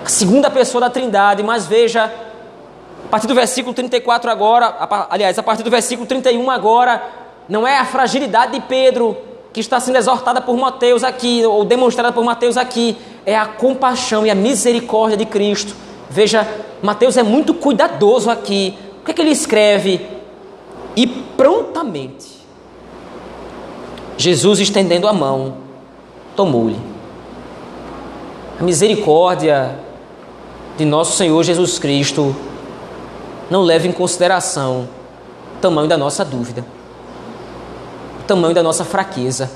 a 0.05 0.09
segunda 0.09 0.51
pessoa 0.51 0.81
da 0.81 0.89
Trindade, 0.89 1.41
mas 1.41 1.65
veja, 1.65 2.05
a 2.05 3.07
partir 3.09 3.25
do 3.25 3.33
versículo 3.33 3.73
34 3.73 4.29
agora, 4.29 4.75
aliás, 5.09 5.39
a 5.39 5.41
partir 5.41 5.63
do 5.63 5.71
versículo 5.71 6.07
31 6.07 6.47
agora, 6.51 7.03
não 7.49 7.65
é 7.65 7.79
a 7.79 7.85
fragilidade 7.85 8.51
de 8.51 8.59
Pedro 8.61 9.17
que 9.51 9.59
está 9.59 9.79
sendo 9.79 9.97
exortada 9.97 10.39
por 10.41 10.55
Mateus 10.57 11.03
aqui, 11.03 11.43
ou 11.43 11.65
demonstrada 11.65 12.11
por 12.11 12.23
Mateus 12.23 12.55
aqui, 12.55 12.95
é 13.25 13.35
a 13.35 13.47
compaixão 13.47 14.27
e 14.27 14.29
a 14.29 14.35
misericórdia 14.35 15.17
de 15.17 15.25
Cristo. 15.25 15.75
Veja, 16.07 16.47
Mateus 16.83 17.17
é 17.17 17.23
muito 17.23 17.55
cuidadoso 17.55 18.29
aqui. 18.29 18.77
O 19.01 19.05
que, 19.05 19.11
é 19.11 19.13
que 19.13 19.21
ele 19.21 19.31
escreve? 19.31 20.05
E 20.95 21.07
prontamente, 21.07 22.27
Jesus 24.17 24.59
estendendo 24.59 25.07
a 25.07 25.13
mão, 25.13 25.64
tomou-lhe. 26.35 26.79
A 28.59 28.63
misericórdia 28.63 29.79
de 30.77 30.85
nosso 30.85 31.17
Senhor 31.17 31.43
Jesus 31.43 31.79
Cristo 31.79 32.35
não 33.49 33.63
leva 33.63 33.87
em 33.87 33.91
consideração 33.91 34.87
o 35.57 35.59
tamanho 35.61 35.87
da 35.87 35.97
nossa 35.97 36.25
dúvida, 36.25 36.65
o 38.21 38.23
tamanho 38.23 38.53
da 38.53 38.63
nossa 38.63 38.83
fraqueza. 38.83 39.49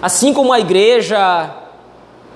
Assim 0.00 0.32
como 0.32 0.52
a 0.52 0.60
igreja 0.60 1.50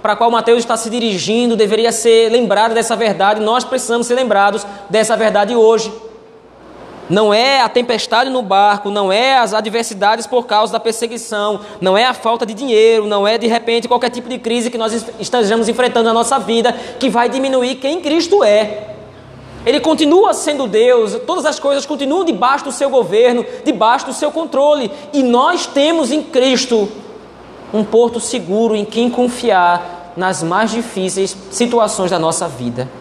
para 0.03 0.14
a 0.14 0.16
qual 0.16 0.31
Mateus 0.31 0.61
está 0.61 0.77
se 0.77 0.88
dirigindo 0.88 1.57
deveria 1.57 1.92
ser 1.92 2.31
lembrada 2.31 2.75
dessa 2.75 2.96
verdade, 2.96 3.40
nós 3.40 3.64
precisamos 3.64 4.07
ser 4.07 4.14
lembrados 4.14 4.66
dessa 4.88 5.16
verdade 5.16 5.55
hoje. 5.55 5.92
Não 7.11 7.35
é 7.35 7.61
a 7.61 7.68
tempestade 7.68 8.31
no 8.31 8.40
barco, 8.40 8.88
não 8.88 9.11
é 9.11 9.37
as 9.37 9.53
adversidades 9.53 10.29
por 10.29 10.46
causa 10.46 10.73
da 10.73 10.79
perseguição, 10.79 11.59
não 11.81 11.99
é 11.99 12.05
a 12.05 12.14
falta 12.14 12.46
de 12.46 12.55
dinheiro, 12.55 13.05
não 13.05 13.27
é 13.27 13.37
de 13.37 13.49
repente 13.49 13.88
qualquer 13.88 14.11
tipo 14.11 14.29
de 14.29 14.38
crise 14.38 14.70
que 14.70 14.79
nós 14.79 15.05
estejamos 15.18 15.68
enfrentando 15.68 16.05
na 16.05 16.14
nossa 16.14 16.38
vida 16.38 16.73
que 17.01 17.11
vai 17.11 17.29
diminuir 17.29 17.75
quem 17.75 18.01
Cristo 18.01 18.44
é. 18.44 18.94
Ele 19.66 19.81
continua 19.81 20.33
sendo 20.33 20.68
Deus, 20.68 21.18
todas 21.27 21.44
as 21.44 21.59
coisas 21.59 21.85
continuam 21.85 22.25
debaixo 22.25 22.66
do 22.66 22.73
seu 22.73 22.88
governo, 22.88 23.44
debaixo 23.64 24.07
do 24.07 24.12
seu 24.12 24.31
controle, 24.31 24.88
e 25.12 25.20
nós 25.25 25.66
temos 25.66 26.12
em 26.12 26.23
Cristo 26.23 26.88
um 27.75 27.83
porto 27.83 28.20
seguro 28.20 28.77
em 28.77 28.85
quem 28.85 29.11
confiar 29.11 30.12
nas 30.16 30.44
mais 30.44 30.70
difíceis 30.70 31.37
situações 31.51 32.12
da 32.12 32.20
nossa 32.20 32.46
vida. 32.46 32.99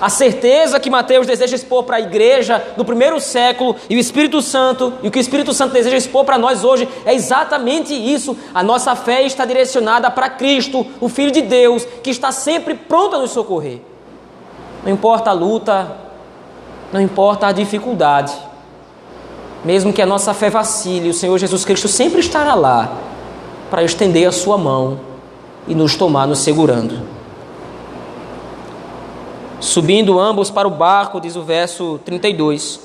A 0.00 0.08
certeza 0.08 0.78
que 0.78 0.90
Mateus 0.90 1.26
deseja 1.26 1.56
expor 1.56 1.84
para 1.84 1.96
a 1.96 2.00
igreja 2.00 2.62
do 2.76 2.84
primeiro 2.84 3.20
século 3.20 3.76
e 3.88 3.96
o 3.96 3.98
Espírito 3.98 4.42
Santo, 4.42 4.92
e 5.02 5.08
o 5.08 5.10
que 5.10 5.18
o 5.18 5.20
Espírito 5.20 5.54
Santo 5.54 5.72
deseja 5.72 5.96
expor 5.96 6.24
para 6.24 6.36
nós 6.36 6.64
hoje 6.64 6.88
é 7.04 7.14
exatamente 7.14 7.94
isso. 7.94 8.36
A 8.54 8.62
nossa 8.62 8.94
fé 8.94 9.22
está 9.22 9.44
direcionada 9.44 10.10
para 10.10 10.28
Cristo, 10.28 10.86
o 11.00 11.08
Filho 11.08 11.30
de 11.30 11.42
Deus, 11.42 11.86
que 12.02 12.10
está 12.10 12.30
sempre 12.30 12.74
pronto 12.74 13.16
a 13.16 13.18
nos 13.18 13.30
socorrer. 13.30 13.80
Não 14.84 14.92
importa 14.92 15.30
a 15.30 15.32
luta, 15.32 15.96
não 16.92 17.00
importa 17.00 17.46
a 17.46 17.52
dificuldade, 17.52 18.32
mesmo 19.64 19.92
que 19.92 20.02
a 20.02 20.06
nossa 20.06 20.32
fé 20.32 20.48
vacile, 20.50 21.08
o 21.08 21.14
Senhor 21.14 21.36
Jesus 21.38 21.64
Cristo 21.64 21.88
sempre 21.88 22.20
estará 22.20 22.54
lá 22.54 22.92
para 23.70 23.82
estender 23.82 24.28
a 24.28 24.32
sua 24.32 24.56
mão 24.56 25.00
e 25.66 25.74
nos 25.74 25.96
tomar 25.96 26.26
nos 26.26 26.38
segurando. 26.40 27.15
Subindo 29.60 30.20
ambos 30.20 30.50
para 30.50 30.68
o 30.68 30.70
barco, 30.70 31.20
diz 31.20 31.34
o 31.34 31.42
verso 31.42 31.98
32, 32.04 32.80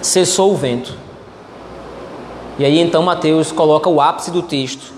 cessou 0.00 0.52
o 0.52 0.56
vento. 0.56 0.94
E 2.58 2.64
aí 2.64 2.80
então 2.80 3.02
Mateus 3.02 3.52
coloca 3.52 3.88
o 3.88 4.00
ápice 4.00 4.30
do 4.30 4.42
texto. 4.42 4.94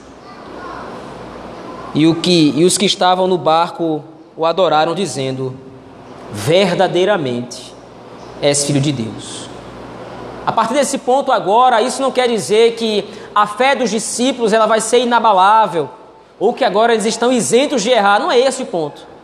E, 1.95 2.07
o 2.07 2.15
que, 2.15 2.53
e 2.55 2.65
os 2.65 2.79
que 2.79 2.87
estavam 2.87 3.27
no 3.27 3.37
barco 3.37 4.05
o 4.37 4.47
adoraram, 4.47 4.95
dizendo: 4.95 5.55
Verdadeiramente 6.31 7.75
és 8.41 8.65
filho 8.65 8.81
de 8.81 8.93
Deus. 8.93 9.49
A 10.47 10.53
partir 10.53 10.75
desse 10.75 10.99
ponto 10.99 11.33
agora, 11.33 11.83
isso 11.83 12.01
não 12.01 12.13
quer 12.13 12.29
dizer 12.29 12.75
que 12.75 13.05
a 13.35 13.47
fé 13.47 13.75
dos 13.75 13.91
discípulos 13.91 14.53
ela 14.53 14.67
vai 14.67 14.81
ser 14.81 15.01
inabalável, 15.01 15.91
ou 16.39 16.55
que 16.55 16.65
agora 16.65 16.93
eles 16.93 17.05
estão 17.05 17.33
isentos 17.33 17.83
de 17.83 17.91
errar. 17.91 18.21
Não 18.21 18.31
é 18.31 18.39
esse 18.39 18.63
o 18.63 18.67
ponto. 18.67 19.18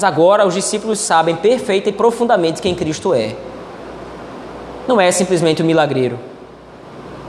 Mas 0.00 0.04
agora 0.04 0.46
os 0.46 0.54
discípulos 0.54 0.98
sabem 0.98 1.36
perfeita 1.36 1.90
e 1.90 1.92
profundamente 1.92 2.62
quem 2.62 2.74
Cristo 2.74 3.12
é. 3.12 3.36
Não 4.88 4.98
é 4.98 5.12
simplesmente 5.12 5.62
um 5.62 5.66
milagreiro. 5.66 6.18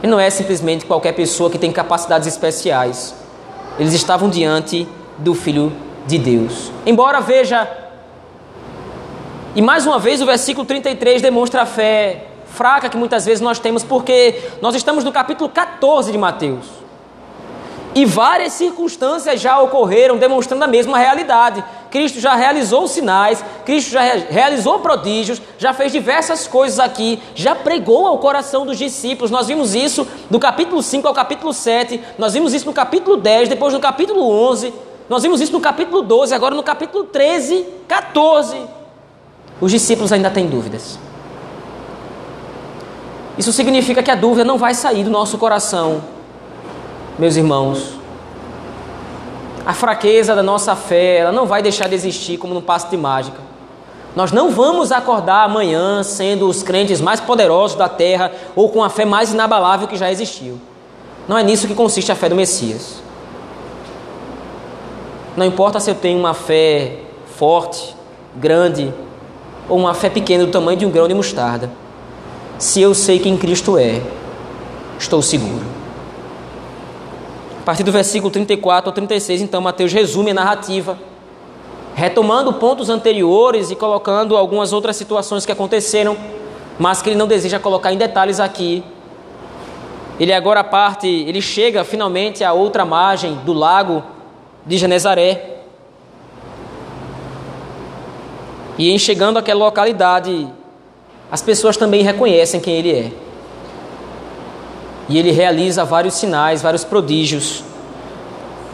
Ele 0.01 0.09
não 0.09 0.17
é 0.17 0.29
simplesmente 0.29 0.85
qualquer 0.85 1.11
pessoa 1.11 1.49
que 1.49 1.57
tem 1.57 1.69
capacidades 1.69 2.29
especiais. 2.29 3.13
Eles 3.77 3.91
estavam 3.91 4.29
diante 4.29 4.87
do 5.17 5.35
Filho 5.35 5.73
de 6.07 6.17
Deus. 6.17 6.71
Embora 6.85 7.19
veja, 7.19 7.69
e 9.53 9.61
mais 9.61 9.85
uma 9.85 9.99
vez 9.99 10.21
o 10.21 10.25
versículo 10.25 10.65
33 10.65 11.21
demonstra 11.21 11.63
a 11.63 11.65
fé 11.65 12.27
fraca 12.45 12.87
que 12.87 12.95
muitas 12.95 13.25
vezes 13.25 13.41
nós 13.41 13.59
temos, 13.59 13.83
porque 13.83 14.39
nós 14.61 14.75
estamos 14.75 15.03
no 15.03 15.11
capítulo 15.11 15.49
14 15.49 16.09
de 16.09 16.17
Mateus. 16.17 16.67
E 17.93 18.05
várias 18.05 18.53
circunstâncias 18.53 19.41
já 19.41 19.59
ocorreram 19.59 20.15
demonstrando 20.15 20.63
a 20.63 20.67
mesma 20.67 20.97
realidade. 20.97 21.61
Cristo 21.91 22.19
já 22.19 22.33
realizou 22.35 22.87
sinais, 22.87 23.43
Cristo 23.65 23.91
já 23.91 24.01
realizou 24.01 24.79
prodígios, 24.79 25.41
já 25.57 25.73
fez 25.73 25.91
diversas 25.91 26.47
coisas 26.47 26.79
aqui, 26.79 27.21
já 27.35 27.53
pregou 27.53 28.07
ao 28.07 28.17
coração 28.17 28.65
dos 28.65 28.77
discípulos. 28.77 29.29
Nós 29.29 29.47
vimos 29.47 29.75
isso 29.75 30.07
do 30.29 30.39
capítulo 30.39 30.81
5 30.81 31.07
ao 31.07 31.13
capítulo 31.13 31.53
7, 31.53 32.01
nós 32.17 32.33
vimos 32.33 32.53
isso 32.53 32.65
no 32.65 32.73
capítulo 32.73 33.17
10, 33.17 33.49
depois 33.49 33.73
no 33.73 33.79
capítulo 33.79 34.27
11, 34.49 34.73
nós 35.07 35.21
vimos 35.21 35.41
isso 35.41 35.51
no 35.51 35.59
capítulo 35.59 36.01
12, 36.01 36.33
agora 36.33 36.55
no 36.55 36.63
capítulo 36.63 37.03
13, 37.03 37.65
14. 37.87 38.57
Os 39.59 39.69
discípulos 39.69 40.11
ainda 40.11 40.31
têm 40.31 40.47
dúvidas. 40.47 40.97
Isso 43.37 43.51
significa 43.51 44.01
que 44.01 44.09
a 44.09 44.15
dúvida 44.15 44.43
não 44.43 44.57
vai 44.57 44.73
sair 44.73 45.03
do 45.03 45.09
nosso 45.09 45.37
coração 45.37 46.01
meus 47.19 47.35
irmãos, 47.35 47.99
a 49.71 49.73
fraqueza 49.73 50.35
da 50.35 50.43
nossa 50.43 50.75
fé, 50.75 51.19
ela 51.19 51.31
não 51.31 51.45
vai 51.45 51.61
deixar 51.61 51.87
de 51.87 51.95
existir 51.95 52.37
como 52.37 52.53
num 52.53 52.59
passo 52.59 52.89
de 52.89 52.97
mágica. 52.97 53.39
Nós 54.13 54.33
não 54.33 54.51
vamos 54.51 54.91
acordar 54.91 55.45
amanhã 55.45 56.03
sendo 56.03 56.49
os 56.49 56.61
crentes 56.61 56.99
mais 56.99 57.21
poderosos 57.21 57.77
da 57.77 57.87
terra 57.87 58.33
ou 58.53 58.67
com 58.67 58.83
a 58.83 58.89
fé 58.89 59.05
mais 59.05 59.31
inabalável 59.31 59.87
que 59.87 59.95
já 59.95 60.11
existiu. 60.11 60.59
Não 61.25 61.37
é 61.37 61.43
nisso 61.43 61.67
que 61.67 61.73
consiste 61.73 62.11
a 62.11 62.15
fé 62.15 62.27
do 62.27 62.35
Messias. 62.35 63.01
Não 65.37 65.45
importa 65.45 65.79
se 65.79 65.89
eu 65.89 65.95
tenho 65.95 66.19
uma 66.19 66.33
fé 66.33 66.97
forte, 67.37 67.95
grande, 68.35 68.93
ou 69.69 69.77
uma 69.77 69.93
fé 69.93 70.09
pequena 70.09 70.45
do 70.45 70.51
tamanho 70.51 70.77
de 70.77 70.85
um 70.85 70.91
grão 70.91 71.07
de 71.07 71.13
mostarda. 71.13 71.71
Se 72.59 72.81
eu 72.81 72.93
sei 72.93 73.19
quem 73.19 73.37
Cristo 73.37 73.77
é, 73.77 74.01
estou 74.99 75.21
seguro. 75.21 75.80
Partir 77.71 77.83
do 77.83 77.91
versículo 77.93 78.29
34 78.29 78.89
ao 78.89 78.93
36, 78.93 79.43
então, 79.43 79.61
Mateus 79.61 79.93
resume 79.93 80.31
a 80.31 80.33
narrativa, 80.33 80.99
retomando 81.95 82.51
pontos 82.51 82.89
anteriores 82.89 83.71
e 83.71 83.77
colocando 83.77 84.35
algumas 84.35 84.73
outras 84.73 84.97
situações 84.97 85.45
que 85.45 85.53
aconteceram, 85.53 86.17
mas 86.77 87.01
que 87.01 87.11
ele 87.11 87.15
não 87.15 87.27
deseja 87.27 87.59
colocar 87.59 87.93
em 87.93 87.97
detalhes 87.97 88.41
aqui. 88.41 88.83
Ele 90.19 90.33
agora 90.33 90.65
parte, 90.65 91.07
ele 91.07 91.41
chega 91.41 91.85
finalmente 91.85 92.43
à 92.43 92.51
outra 92.51 92.83
margem 92.83 93.35
do 93.45 93.53
lago 93.53 94.03
de 94.65 94.77
Genezaré. 94.77 95.61
E 98.77 98.91
em 98.91 98.99
chegando 98.99 99.39
àquela 99.39 99.63
localidade, 99.63 100.45
as 101.31 101.41
pessoas 101.41 101.77
também 101.77 102.03
reconhecem 102.03 102.59
quem 102.59 102.75
ele 102.75 102.91
é 102.91 103.30
e 105.09 105.17
ele 105.17 105.31
realiza 105.31 105.83
vários 105.83 106.15
sinais, 106.15 106.61
vários 106.61 106.83
prodígios. 106.83 107.63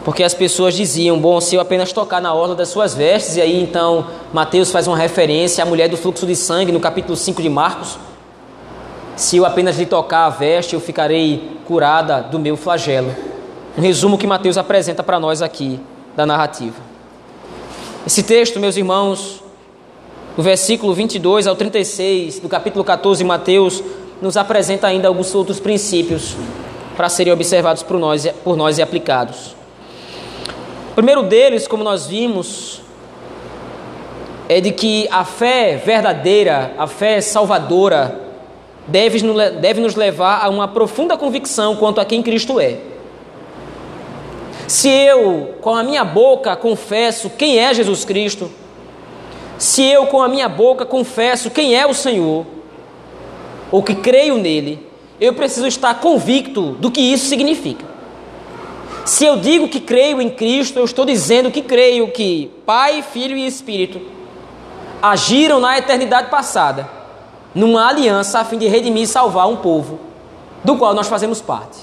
Porque 0.04 0.22
as 0.22 0.32
pessoas 0.32 0.74
diziam, 0.74 1.18
bom, 1.18 1.40
se 1.40 1.54
eu 1.54 1.60
apenas 1.60 1.92
tocar 1.92 2.20
na 2.20 2.32
orla 2.32 2.54
das 2.54 2.68
suas 2.68 2.94
vestes, 2.94 3.36
e 3.36 3.42
aí 3.42 3.62
então 3.62 4.06
Mateus 4.32 4.70
faz 4.70 4.86
uma 4.86 4.96
referência 4.96 5.62
à 5.62 5.66
mulher 5.66 5.88
do 5.88 5.96
fluxo 5.96 6.26
de 6.26 6.34
sangue 6.34 6.72
no 6.72 6.80
capítulo 6.80 7.16
5 7.16 7.42
de 7.42 7.48
Marcos. 7.48 7.98
Se 9.16 9.36
eu 9.36 9.44
apenas 9.44 9.76
lhe 9.76 9.84
tocar 9.84 10.26
a 10.26 10.30
veste, 10.30 10.74
eu 10.74 10.80
ficarei 10.80 11.58
curada 11.66 12.22
do 12.22 12.38
meu 12.38 12.56
flagelo. 12.56 13.14
Um 13.76 13.80
resumo 13.80 14.16
que 14.16 14.26
Mateus 14.26 14.56
apresenta 14.56 15.02
para 15.02 15.20
nós 15.20 15.42
aqui 15.42 15.80
da 16.16 16.24
narrativa. 16.24 16.76
Esse 18.06 18.22
texto, 18.22 18.58
meus 18.58 18.76
irmãos, 18.76 19.42
do 20.36 20.42
versículo 20.42 20.94
22 20.94 21.46
ao 21.46 21.56
36 21.56 22.38
do 22.38 22.48
capítulo 22.48 22.84
14 22.84 23.18
de 23.18 23.24
Mateus, 23.26 23.82
nos 24.20 24.36
apresenta 24.36 24.86
ainda 24.86 25.08
alguns 25.08 25.34
outros 25.34 25.60
princípios 25.60 26.36
para 26.96 27.08
serem 27.08 27.32
observados 27.32 27.82
por 27.82 27.98
nós, 27.98 28.26
por 28.42 28.56
nós 28.56 28.78
e 28.78 28.82
aplicados. 28.82 29.56
O 30.90 30.94
primeiro 30.94 31.22
deles, 31.22 31.68
como 31.68 31.84
nós 31.84 32.06
vimos, 32.06 32.82
é 34.48 34.60
de 34.60 34.72
que 34.72 35.06
a 35.10 35.24
fé 35.24 35.76
verdadeira, 35.76 36.72
a 36.76 36.86
fé 36.86 37.20
salvadora, 37.20 38.20
deve, 38.88 39.20
deve 39.60 39.80
nos 39.80 39.94
levar 39.94 40.44
a 40.44 40.48
uma 40.48 40.66
profunda 40.66 41.16
convicção 41.16 41.76
quanto 41.76 42.00
a 42.00 42.04
quem 42.04 42.22
Cristo 42.22 42.58
é. 42.58 42.78
Se 44.66 44.88
eu, 44.88 45.54
com 45.60 45.74
a 45.74 45.82
minha 45.82 46.04
boca, 46.04 46.56
confesso 46.56 47.30
quem 47.30 47.58
é 47.58 47.72
Jesus 47.72 48.04
Cristo, 48.04 48.50
se 49.56 49.84
eu, 49.84 50.06
com 50.06 50.22
a 50.22 50.28
minha 50.28 50.48
boca, 50.48 50.84
confesso 50.84 51.50
quem 51.50 51.74
é 51.74 51.86
o 51.86 51.94
Senhor, 51.94 52.44
ou 53.70 53.82
que 53.82 53.94
creio 53.94 54.38
nele, 54.38 54.86
eu 55.20 55.34
preciso 55.34 55.66
estar 55.66 55.94
convicto 56.00 56.72
do 56.72 56.90
que 56.90 57.00
isso 57.00 57.26
significa. 57.26 57.84
Se 59.04 59.24
eu 59.24 59.36
digo 59.36 59.68
que 59.68 59.80
creio 59.80 60.20
em 60.20 60.28
Cristo, 60.28 60.78
eu 60.78 60.84
estou 60.84 61.04
dizendo 61.04 61.50
que 61.50 61.62
creio 61.62 62.10
que 62.10 62.52
Pai, 62.66 63.02
Filho 63.02 63.36
e 63.36 63.46
Espírito 63.46 64.00
agiram 65.00 65.60
na 65.60 65.78
eternidade 65.78 66.28
passada, 66.28 66.88
numa 67.54 67.88
aliança 67.88 68.40
a 68.40 68.44
fim 68.44 68.58
de 68.58 68.68
redimir 68.68 69.04
e 69.04 69.06
salvar 69.06 69.48
um 69.48 69.56
povo, 69.56 69.98
do 70.62 70.76
qual 70.76 70.92
nós 70.92 71.08
fazemos 71.08 71.40
parte. 71.40 71.78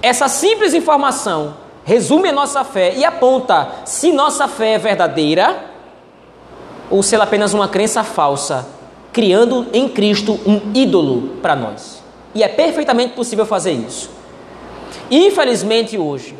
Essa 0.00 0.28
simples 0.28 0.74
informação 0.74 1.54
resume 1.84 2.28
a 2.28 2.32
nossa 2.32 2.62
fé 2.64 2.94
e 2.96 3.04
aponta 3.04 3.68
se 3.84 4.12
nossa 4.12 4.46
fé 4.46 4.74
é 4.74 4.78
verdadeira 4.78 5.72
ou 6.90 7.02
se 7.02 7.14
ela 7.14 7.24
é 7.24 7.26
apenas 7.26 7.54
uma 7.54 7.68
crença 7.68 8.04
falsa, 8.04 8.66
criando 9.12 9.66
em 9.72 9.88
Cristo 9.88 10.38
um 10.46 10.72
ídolo 10.74 11.36
para 11.42 11.54
nós. 11.54 12.02
E 12.34 12.42
é 12.42 12.48
perfeitamente 12.48 13.14
possível 13.14 13.44
fazer 13.44 13.72
isso. 13.72 14.10
Infelizmente, 15.10 15.98
hoje, 15.98 16.34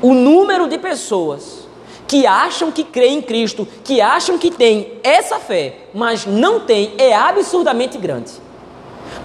o 0.00 0.14
número 0.14 0.66
de 0.66 0.78
pessoas 0.78 1.68
que 2.06 2.26
acham 2.26 2.72
que 2.72 2.82
creem 2.82 3.18
em 3.18 3.22
Cristo, 3.22 3.68
que 3.84 4.00
acham 4.00 4.38
que 4.38 4.50
têm 4.50 4.92
essa 5.02 5.38
fé, 5.38 5.74
mas 5.92 6.24
não 6.24 6.60
têm, 6.60 6.92
é 6.96 7.14
absurdamente 7.14 7.98
grande. 7.98 8.32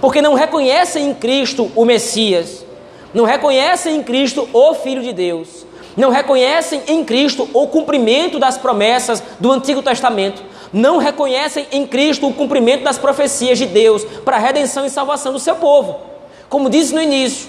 Porque 0.02 0.20
não 0.20 0.34
reconhecem 0.34 1.08
em 1.08 1.14
Cristo 1.14 1.70
o 1.74 1.84
Messias, 1.86 2.64
não 3.14 3.24
reconhecem 3.24 3.96
em 3.96 4.02
Cristo 4.02 4.46
o 4.52 4.74
Filho 4.74 5.02
de 5.02 5.14
Deus, 5.14 5.64
não 5.96 6.10
reconhecem 6.10 6.82
em 6.86 7.02
Cristo 7.04 7.48
o 7.54 7.66
cumprimento 7.68 8.38
das 8.38 8.58
promessas 8.58 9.22
do 9.40 9.50
Antigo 9.50 9.80
Testamento, 9.80 10.42
não 10.74 10.98
reconhecem 10.98 11.68
em 11.70 11.86
Cristo 11.86 12.26
o 12.26 12.34
cumprimento 12.34 12.82
das 12.82 12.98
profecias 12.98 13.56
de 13.56 13.66
Deus 13.66 14.04
para 14.24 14.36
a 14.36 14.40
redenção 14.40 14.84
e 14.84 14.90
salvação 14.90 15.32
do 15.32 15.38
seu 15.38 15.54
povo. 15.54 16.00
Como 16.48 16.68
disse 16.68 16.92
no 16.92 17.00
início, 17.00 17.48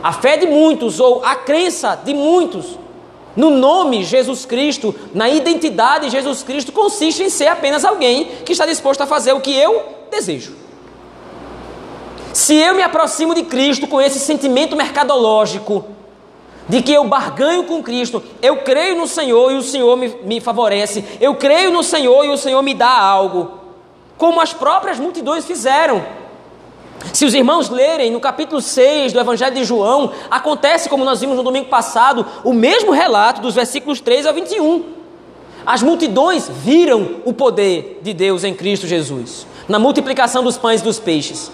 a 0.00 0.12
fé 0.12 0.36
de 0.36 0.46
muitos 0.46 1.00
ou 1.00 1.24
a 1.24 1.34
crença 1.34 2.00
de 2.04 2.14
muitos 2.14 2.78
no 3.34 3.50
nome 3.50 4.04
Jesus 4.04 4.46
Cristo, 4.46 4.94
na 5.12 5.28
identidade 5.28 6.06
de 6.06 6.12
Jesus 6.12 6.42
Cristo, 6.44 6.70
consiste 6.72 7.22
em 7.22 7.28
ser 7.28 7.48
apenas 7.48 7.84
alguém 7.84 8.26
que 8.44 8.52
está 8.52 8.64
disposto 8.64 9.02
a 9.02 9.06
fazer 9.06 9.32
o 9.32 9.40
que 9.40 9.54
eu 9.54 9.84
desejo. 10.10 10.54
Se 12.32 12.54
eu 12.54 12.74
me 12.74 12.82
aproximo 12.82 13.34
de 13.34 13.42
Cristo 13.42 13.86
com 13.86 14.00
esse 14.00 14.18
sentimento 14.20 14.76
mercadológico, 14.76 15.84
de 16.68 16.82
que 16.82 16.92
eu 16.92 17.04
barganho 17.04 17.64
com 17.64 17.82
Cristo, 17.82 18.22
eu 18.42 18.58
creio 18.58 18.96
no 18.96 19.06
Senhor 19.06 19.52
e 19.52 19.56
o 19.56 19.62
Senhor 19.62 19.96
me, 19.96 20.08
me 20.24 20.40
favorece, 20.40 21.04
eu 21.20 21.34
creio 21.34 21.70
no 21.70 21.82
Senhor 21.82 22.24
e 22.24 22.30
o 22.30 22.36
Senhor 22.36 22.60
me 22.62 22.74
dá 22.74 22.90
algo, 22.90 23.60
como 24.18 24.40
as 24.40 24.52
próprias 24.52 24.98
multidões 24.98 25.44
fizeram. 25.44 26.04
Se 27.12 27.24
os 27.24 27.34
irmãos 27.34 27.68
lerem 27.68 28.10
no 28.10 28.20
capítulo 28.20 28.60
6 28.60 29.12
do 29.12 29.20
Evangelho 29.20 29.54
de 29.54 29.64
João, 29.64 30.12
acontece, 30.30 30.88
como 30.88 31.04
nós 31.04 31.20
vimos 31.20 31.36
no 31.36 31.42
domingo 31.42 31.68
passado, 31.68 32.26
o 32.42 32.52
mesmo 32.52 32.90
relato 32.90 33.40
dos 33.40 33.54
versículos 33.54 34.00
3 34.00 34.26
a 34.26 34.32
21. 34.32 34.96
As 35.64 35.82
multidões 35.82 36.48
viram 36.48 37.16
o 37.24 37.32
poder 37.32 38.00
de 38.02 38.12
Deus 38.12 38.44
em 38.44 38.54
Cristo 38.54 38.86
Jesus, 38.86 39.46
na 39.68 39.78
multiplicação 39.78 40.42
dos 40.42 40.56
pães 40.56 40.80
e 40.80 40.84
dos 40.84 40.98
peixes. 40.98 41.50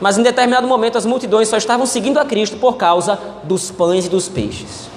Mas 0.00 0.18
em 0.18 0.22
determinado 0.22 0.66
momento 0.66 0.98
as 0.98 1.06
multidões 1.06 1.48
só 1.48 1.56
estavam 1.56 1.86
seguindo 1.86 2.18
a 2.18 2.24
Cristo 2.24 2.56
por 2.58 2.76
causa 2.76 3.18
dos 3.44 3.70
pães 3.70 4.06
e 4.06 4.08
dos 4.08 4.28
peixes. 4.28 4.88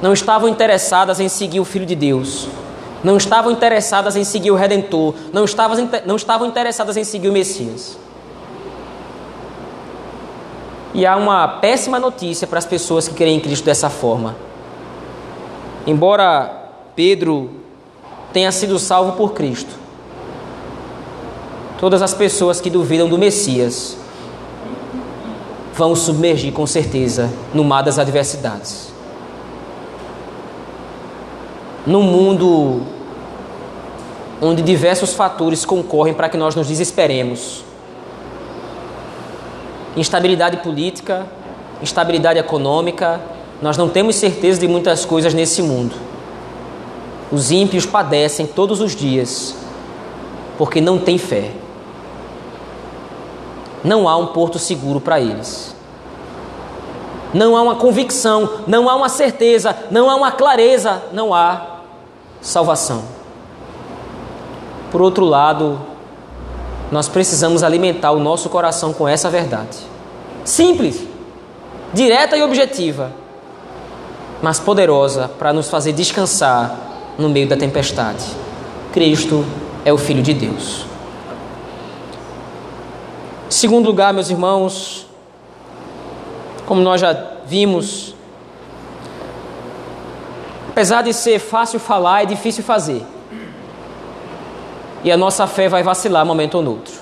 Não 0.00 0.12
estavam 0.12 0.48
interessadas 0.48 1.20
em 1.20 1.28
seguir 1.28 1.60
o 1.60 1.64
Filho 1.64 1.84
de 1.84 1.94
Deus. 1.94 2.48
Não 3.02 3.16
estavam 3.16 3.50
interessadas 3.50 4.16
em 4.16 4.24
seguir 4.24 4.50
o 4.50 4.56
Redentor. 4.56 5.14
Não 5.32 5.44
estavam, 5.44 5.76
não 6.06 6.16
estavam 6.16 6.46
interessadas 6.46 6.96
em 6.96 7.04
seguir 7.04 7.28
o 7.28 7.32
Messias. 7.32 7.98
E 10.92 11.06
há 11.06 11.16
uma 11.16 11.46
péssima 11.46 11.98
notícia 11.98 12.46
para 12.46 12.58
as 12.58 12.66
pessoas 12.66 13.06
que 13.08 13.14
creem 13.14 13.36
em 13.36 13.40
Cristo 13.40 13.64
dessa 13.64 13.88
forma. 13.88 14.36
Embora 15.86 16.70
Pedro 16.94 17.50
tenha 18.32 18.50
sido 18.52 18.78
salvo 18.78 19.12
por 19.12 19.32
Cristo, 19.32 19.79
todas 21.80 22.02
as 22.02 22.12
pessoas 22.12 22.60
que 22.60 22.68
duvidam 22.68 23.08
do 23.08 23.18
Messias 23.18 23.96
vão 25.74 25.96
submergir 25.96 26.52
com 26.52 26.66
certeza 26.66 27.30
no 27.54 27.64
mar 27.64 27.82
das 27.82 27.98
adversidades. 27.98 28.92
Num 31.86 32.02
mundo 32.02 32.82
onde 34.42 34.60
diversos 34.60 35.14
fatores 35.14 35.64
concorrem 35.64 36.12
para 36.12 36.28
que 36.28 36.36
nós 36.36 36.54
nos 36.54 36.68
desesperemos 36.68 37.64
instabilidade 39.96 40.58
política, 40.58 41.26
instabilidade 41.82 42.38
econômica, 42.38 43.20
nós 43.60 43.76
não 43.76 43.88
temos 43.88 44.16
certeza 44.16 44.60
de 44.60 44.68
muitas 44.68 45.04
coisas 45.04 45.34
nesse 45.34 45.62
mundo. 45.62 45.94
Os 47.32 47.50
ímpios 47.50 47.86
padecem 47.86 48.46
todos 48.46 48.80
os 48.80 48.94
dias 48.94 49.54
porque 50.58 50.80
não 50.80 50.98
têm 50.98 51.16
fé. 51.16 51.50
Não 53.82 54.08
há 54.08 54.16
um 54.16 54.28
porto 54.28 54.58
seguro 54.58 55.00
para 55.00 55.20
eles. 55.20 55.74
Não 57.32 57.56
há 57.56 57.62
uma 57.62 57.76
convicção, 57.76 58.62
não 58.66 58.88
há 58.88 58.94
uma 58.94 59.08
certeza, 59.08 59.76
não 59.90 60.10
há 60.10 60.16
uma 60.16 60.32
clareza, 60.32 61.02
não 61.12 61.32
há 61.32 61.78
salvação. 62.40 63.02
Por 64.90 65.00
outro 65.00 65.24
lado, 65.24 65.80
nós 66.90 67.08
precisamos 67.08 67.62
alimentar 67.62 68.10
o 68.10 68.18
nosso 68.18 68.48
coração 68.48 68.92
com 68.92 69.06
essa 69.06 69.30
verdade. 69.30 69.78
Simples, 70.44 71.06
direta 71.94 72.36
e 72.36 72.42
objetiva, 72.42 73.12
mas 74.42 74.58
poderosa 74.58 75.30
para 75.38 75.52
nos 75.52 75.68
fazer 75.68 75.92
descansar 75.92 76.74
no 77.16 77.28
meio 77.28 77.48
da 77.48 77.56
tempestade. 77.56 78.24
Cristo 78.92 79.44
é 79.84 79.92
o 79.92 79.98
Filho 79.98 80.22
de 80.22 80.34
Deus. 80.34 80.89
Segundo 83.50 83.86
lugar, 83.86 84.14
meus 84.14 84.30
irmãos, 84.30 85.08
como 86.66 86.80
nós 86.80 87.00
já 87.00 87.12
vimos, 87.46 88.14
apesar 90.70 91.02
de 91.02 91.12
ser 91.12 91.40
fácil 91.40 91.80
falar, 91.80 92.22
é 92.22 92.26
difícil 92.26 92.62
fazer 92.62 93.04
e 95.02 95.10
a 95.10 95.16
nossa 95.16 95.48
fé 95.48 95.68
vai 95.68 95.82
vacilar 95.82 96.24
momento 96.24 96.56
ou 96.58 96.64
outro. 96.64 96.94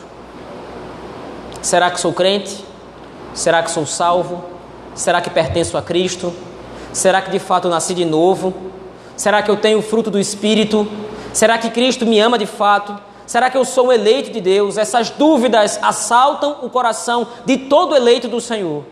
Será 1.60 1.90
que 1.90 2.00
sou 2.00 2.14
crente? 2.14 2.64
Será 3.34 3.62
que 3.62 3.70
sou 3.70 3.84
salvo? 3.84 4.42
Será 4.94 5.20
que 5.20 5.28
pertenço 5.28 5.76
a 5.76 5.82
Cristo? 5.82 6.32
Será 6.94 7.20
que 7.20 7.30
de 7.30 7.38
fato 7.38 7.68
nasci 7.68 7.92
de 7.92 8.06
novo? 8.06 8.54
Será 9.18 9.42
que 9.42 9.50
eu 9.50 9.56
tenho 9.56 9.80
o 9.80 9.82
fruto 9.82 10.10
do 10.10 10.18
Espírito? 10.18 10.88
Será 11.34 11.58
que 11.58 11.68
Cristo 11.68 12.06
me 12.06 12.18
ama 12.18 12.38
de 12.38 12.46
fato? 12.46 12.98
Será 13.28 13.50
que 13.50 13.58
eu 13.58 13.64
sou 13.66 13.88
um 13.88 13.92
eleito 13.92 14.30
de 14.30 14.40
Deus? 14.40 14.78
Essas 14.78 15.10
dúvidas 15.10 15.78
assaltam 15.82 16.60
o 16.62 16.70
coração 16.70 17.28
de 17.44 17.58
todo 17.58 17.94
eleito 17.94 18.26
do 18.26 18.40
Senhor. 18.40 18.84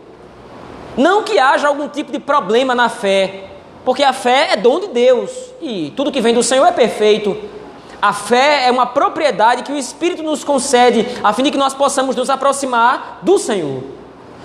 Não 0.95 1.23
que 1.23 1.39
haja 1.39 1.67
algum 1.67 1.87
tipo 1.87 2.11
de 2.11 2.19
problema 2.19 2.75
na 2.75 2.87
fé, 2.87 3.45
porque 3.83 4.03
a 4.03 4.13
fé 4.13 4.49
é 4.51 4.55
dom 4.55 4.79
de 4.79 4.89
Deus 4.89 5.31
e 5.59 5.91
tudo 5.95 6.11
que 6.11 6.21
vem 6.21 6.35
do 6.35 6.43
Senhor 6.43 6.67
é 6.67 6.71
perfeito. 6.71 7.35
A 7.99 8.13
fé 8.13 8.67
é 8.67 8.71
uma 8.71 8.85
propriedade 8.85 9.63
que 9.63 9.71
o 9.71 9.77
Espírito 9.77 10.21
nos 10.21 10.43
concede 10.43 11.03
a 11.23 11.33
fim 11.33 11.41
de 11.41 11.49
que 11.49 11.57
nós 11.57 11.73
possamos 11.73 12.15
nos 12.15 12.29
aproximar 12.29 13.21
do 13.23 13.39
Senhor. 13.39 13.81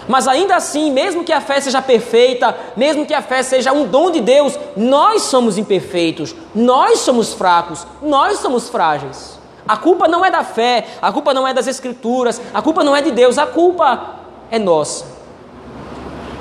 Mas 0.08 0.26
ainda 0.26 0.56
assim, 0.56 0.90
mesmo 0.90 1.22
que 1.22 1.34
a 1.34 1.40
fé 1.42 1.60
seja 1.60 1.82
perfeita, 1.82 2.56
mesmo 2.78 3.04
que 3.04 3.12
a 3.12 3.20
fé 3.20 3.42
seja 3.42 3.74
um 3.74 3.86
dom 3.86 4.10
de 4.10 4.22
Deus, 4.22 4.58
nós 4.74 5.24
somos 5.24 5.58
imperfeitos, 5.58 6.34
nós 6.54 7.00
somos 7.00 7.34
fracos, 7.34 7.86
nós 8.00 8.38
somos 8.38 8.70
frágeis. 8.70 9.31
A 9.66 9.76
culpa 9.76 10.08
não 10.08 10.24
é 10.24 10.30
da 10.30 10.42
fé, 10.42 10.86
a 11.00 11.12
culpa 11.12 11.32
não 11.32 11.46
é 11.46 11.54
das 11.54 11.66
Escrituras, 11.66 12.40
a 12.52 12.60
culpa 12.60 12.82
não 12.82 12.96
é 12.96 13.02
de 13.02 13.10
Deus, 13.10 13.38
a 13.38 13.46
culpa 13.46 14.16
é 14.50 14.58
nossa. 14.58 15.06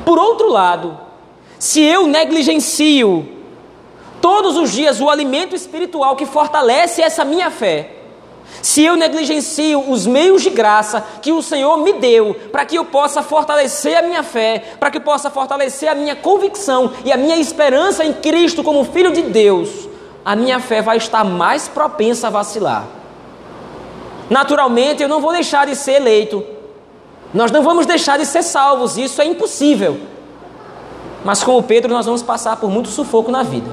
Por 0.03 0.17
outro 0.17 0.49
lado, 0.49 0.99
se 1.59 1.81
eu 1.81 2.07
negligencio 2.07 3.27
todos 4.19 4.57
os 4.57 4.71
dias 4.71 4.99
o 4.99 5.09
alimento 5.09 5.55
espiritual 5.55 6.15
que 6.15 6.25
fortalece 6.25 7.01
essa 7.01 7.23
minha 7.23 7.51
fé, 7.51 7.97
se 8.61 8.83
eu 8.83 8.95
negligencio 8.95 9.89
os 9.89 10.05
meios 10.05 10.41
de 10.41 10.49
graça 10.49 11.03
que 11.21 11.31
o 11.31 11.41
Senhor 11.41 11.77
me 11.77 11.93
deu 11.93 12.35
para 12.51 12.65
que 12.65 12.75
eu 12.75 12.85
possa 12.85 13.23
fortalecer 13.23 13.97
a 13.97 14.01
minha 14.01 14.23
fé, 14.23 14.75
para 14.79 14.91
que 14.91 14.97
eu 14.97 15.01
possa 15.01 15.29
fortalecer 15.29 15.89
a 15.89 15.95
minha 15.95 16.15
convicção 16.15 16.91
e 17.05 17.11
a 17.11 17.17
minha 17.17 17.37
esperança 17.37 18.03
em 18.03 18.13
Cristo 18.13 18.63
como 18.63 18.83
Filho 18.83 19.11
de 19.11 19.21
Deus, 19.23 19.87
a 20.25 20.35
minha 20.35 20.59
fé 20.59 20.81
vai 20.81 20.97
estar 20.97 21.23
mais 21.23 21.67
propensa 21.67 22.27
a 22.27 22.29
vacilar. 22.29 23.00
Naturalmente, 24.31 25.03
eu 25.03 25.09
não 25.09 25.19
vou 25.19 25.33
deixar 25.33 25.67
de 25.67 25.75
ser 25.75 25.95
eleito, 25.95 26.41
nós 27.33 27.51
não 27.51 27.61
vamos 27.61 27.85
deixar 27.85 28.17
de 28.17 28.25
ser 28.25 28.43
salvos, 28.43 28.97
isso 28.97 29.21
é 29.21 29.25
impossível. 29.25 29.99
Mas 31.21 31.43
como 31.43 31.61
Pedro, 31.61 31.91
nós 31.93 32.05
vamos 32.05 32.23
passar 32.23 32.55
por 32.55 32.69
muito 32.69 32.87
sufoco 32.87 33.29
na 33.29 33.43
vida. 33.43 33.69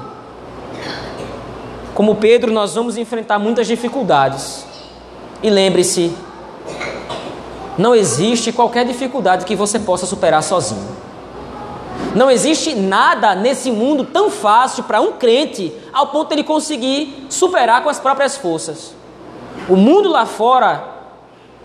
Como 1.94 2.16
Pedro, 2.16 2.51
nós 2.51 2.75
vamos 2.75 2.97
enfrentar 2.97 3.38
muitas 3.38 3.68
dificuldades. 3.68 4.66
E 5.44 5.49
lembre-se, 5.49 6.12
não 7.79 7.94
existe 7.94 8.51
qualquer 8.51 8.85
dificuldade 8.85 9.44
que 9.44 9.55
você 9.55 9.79
possa 9.79 10.07
superar 10.07 10.42
sozinho. 10.42 10.88
Não 12.16 12.29
existe 12.29 12.75
nada 12.75 13.33
nesse 13.37 13.71
mundo 13.71 14.03
tão 14.03 14.29
fácil 14.29 14.83
para 14.83 15.01
um 15.01 15.12
crente 15.12 15.73
ao 15.92 16.09
ponto 16.09 16.31
de 16.31 16.35
ele 16.35 16.42
conseguir 16.42 17.27
superar 17.29 17.85
com 17.85 17.88
as 17.88 18.01
próprias 18.01 18.37
forças. 18.37 18.99
O 19.69 19.77
mundo 19.77 20.09
lá 20.09 20.25
fora 20.25 20.83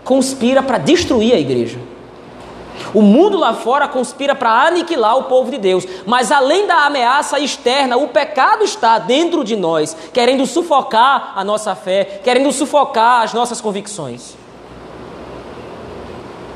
conspira 0.04 0.62
para 0.62 0.78
destruir 0.78 1.34
a 1.34 1.38
igreja. 1.38 1.78
O 2.92 3.00
mundo 3.00 3.38
lá 3.38 3.54
fora 3.54 3.88
conspira 3.88 4.34
para 4.34 4.66
aniquilar 4.66 5.16
o 5.16 5.24
povo 5.24 5.50
de 5.50 5.58
Deus, 5.58 5.86
mas 6.06 6.30
além 6.30 6.66
da 6.66 6.84
ameaça 6.84 7.38
externa, 7.38 7.96
o 7.96 8.08
pecado 8.08 8.64
está 8.64 8.98
dentro 8.98 9.42
de 9.44 9.56
nós, 9.56 9.96
querendo 10.12 10.44
sufocar 10.46 11.32
a 11.34 11.44
nossa 11.44 11.74
fé, 11.74 12.20
querendo 12.22 12.52
sufocar 12.52 13.22
as 13.22 13.32
nossas 13.32 13.60
convicções. 13.60 14.36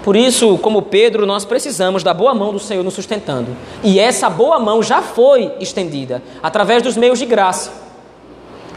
Por 0.02 0.16
isso, 0.16 0.56
como 0.58 0.82
Pedro, 0.82 1.26
nós 1.26 1.44
precisamos 1.44 2.02
da 2.02 2.14
boa 2.14 2.34
mão 2.34 2.52
do 2.52 2.58
Senhor 2.58 2.82
nos 2.82 2.94
sustentando. 2.94 3.56
E 3.82 3.98
essa 3.98 4.30
boa 4.30 4.58
mão 4.58 4.82
já 4.82 5.02
foi 5.02 5.52
estendida 5.60 6.22
através 6.42 6.82
dos 6.82 6.96
meios 6.96 7.18
de 7.18 7.26
graça. 7.26 7.87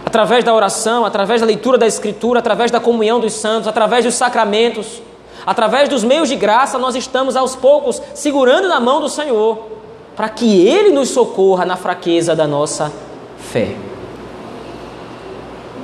Através 0.06 0.44
da 0.44 0.54
oração, 0.54 1.06
através 1.06 1.42
da 1.42 1.48
leitura 1.48 1.78
da 1.78 1.88
Escritura, 1.88 2.40
através 2.40 2.70
da 2.72 2.80
comunhão 2.80 3.20
dos 3.20 3.34
santos, 3.34 3.68
através 3.68 4.04
dos 4.04 4.16
sacramentos. 4.16 5.02
Através 5.46 5.90
dos 5.90 6.04
meios 6.04 6.30
de 6.30 6.36
graça, 6.36 6.78
nós 6.78 6.96
estamos 6.96 7.36
aos 7.36 7.56
poucos 7.56 8.02
segurando 8.14 8.68
na 8.68 8.80
mão 8.80 9.02
do 9.02 9.10
Senhor, 9.10 9.68
para 10.16 10.30
que 10.30 10.68
Ele 10.68 10.92
nos 10.92 11.10
socorra 11.10 11.66
na 11.66 11.76
fraqueza 11.76 12.36
da 12.36 12.46
nossa 12.46 12.92
fé. 13.38 13.76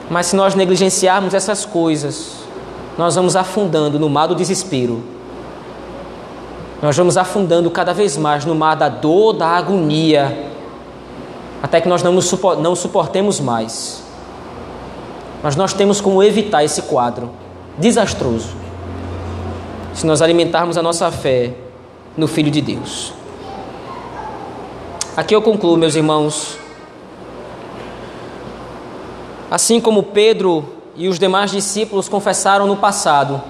Mas 0.09 0.27
se 0.27 0.35
nós 0.35 0.55
negligenciarmos 0.55 1.33
essas 1.33 1.65
coisas, 1.65 2.37
nós 2.97 3.15
vamos 3.15 3.35
afundando 3.35 3.99
no 3.99 4.09
mar 4.09 4.27
do 4.27 4.35
desespero. 4.35 5.03
Nós 6.81 6.95
vamos 6.95 7.17
afundando 7.17 7.71
cada 7.71 7.93
vez 7.93 8.15
mais 8.15 8.45
no 8.45 8.53
mar 8.53 8.75
da 8.75 8.87
dor, 8.87 9.33
da 9.33 9.47
agonia, 9.47 10.51
até 11.61 11.81
que 11.81 11.89
nós 11.89 12.03
não, 12.03 12.75
suportemos 12.75 13.39
mais. 13.39 14.03
Mas 15.41 15.55
nós 15.55 15.73
temos 15.73 16.01
como 16.01 16.23
evitar 16.23 16.63
esse 16.63 16.83
quadro 16.83 17.29
desastroso 17.77 18.55
se 19.93 20.05
nós 20.05 20.21
alimentarmos 20.21 20.77
a 20.77 20.83
nossa 20.83 21.11
fé 21.11 21.53
no 22.15 22.27
Filho 22.27 22.51
de 22.51 22.61
Deus. 22.61 23.13
Aqui 25.15 25.35
eu 25.35 25.41
concluo, 25.41 25.75
meus 25.75 25.95
irmãos. 25.95 26.59
Assim 29.49 29.81
como 29.81 30.03
Pedro 30.03 30.63
e 30.95 31.07
os 31.07 31.17
demais 31.17 31.49
discípulos 31.49 32.07
confessaram 32.07 32.67
no 32.67 32.77
passado, 32.77 33.41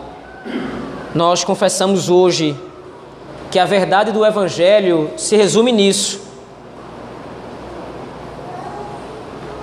nós 1.14 1.44
confessamos 1.44 2.10
hoje 2.10 2.56
que 3.52 3.60
a 3.60 3.66
verdade 3.66 4.14
do 4.14 4.26
Evangelho 4.26 5.10
se 5.18 5.36
resume 5.36 5.74
nisso. 5.74 6.22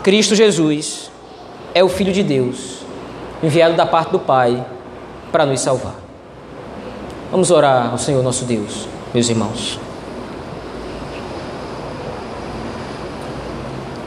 Cristo 0.03 0.35
Jesus 0.35 1.11
é 1.75 1.83
o 1.83 1.89
Filho 1.89 2.13
de 2.13 2.23
Deus, 2.23 2.79
enviado 3.43 3.75
da 3.75 3.85
parte 3.85 4.13
do 4.13 4.19
Pai 4.21 4.65
para 5.33 5.45
nos 5.45 5.61
salvar. 5.61 5.97
Vamos 7.33 7.51
orar 7.51 7.91
ao 7.91 7.99
Senhor 7.99 8.23
nosso 8.23 8.45
Deus, 8.45 8.87
meus 9.13 9.29
irmãos. 9.29 9.81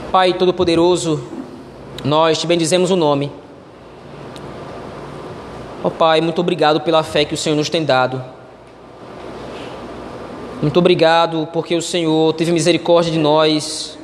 Pai 0.10 0.34
Todo-Poderoso, 0.34 1.22
nós 2.06 2.40
te 2.40 2.48
bendizemos 2.48 2.90
o 2.90 2.96
nome. 2.96 3.30
Ó 5.84 5.90
oh, 5.90 5.92
Pai, 5.92 6.22
muito 6.22 6.40
obrigado 6.40 6.80
pela 6.80 7.04
fé 7.04 7.26
que 7.26 7.34
o 7.34 7.38
Senhor 7.38 7.58
nos 7.58 7.70
tem 7.70 7.84
dado. 7.84 8.24
Muito 10.62 10.80
obrigado 10.80 11.50
porque 11.52 11.76
o 11.76 11.82
Senhor 11.82 12.34
teve 12.34 12.54
misericórdia 12.54 13.12
de 13.12 13.20
nós, 13.20 13.97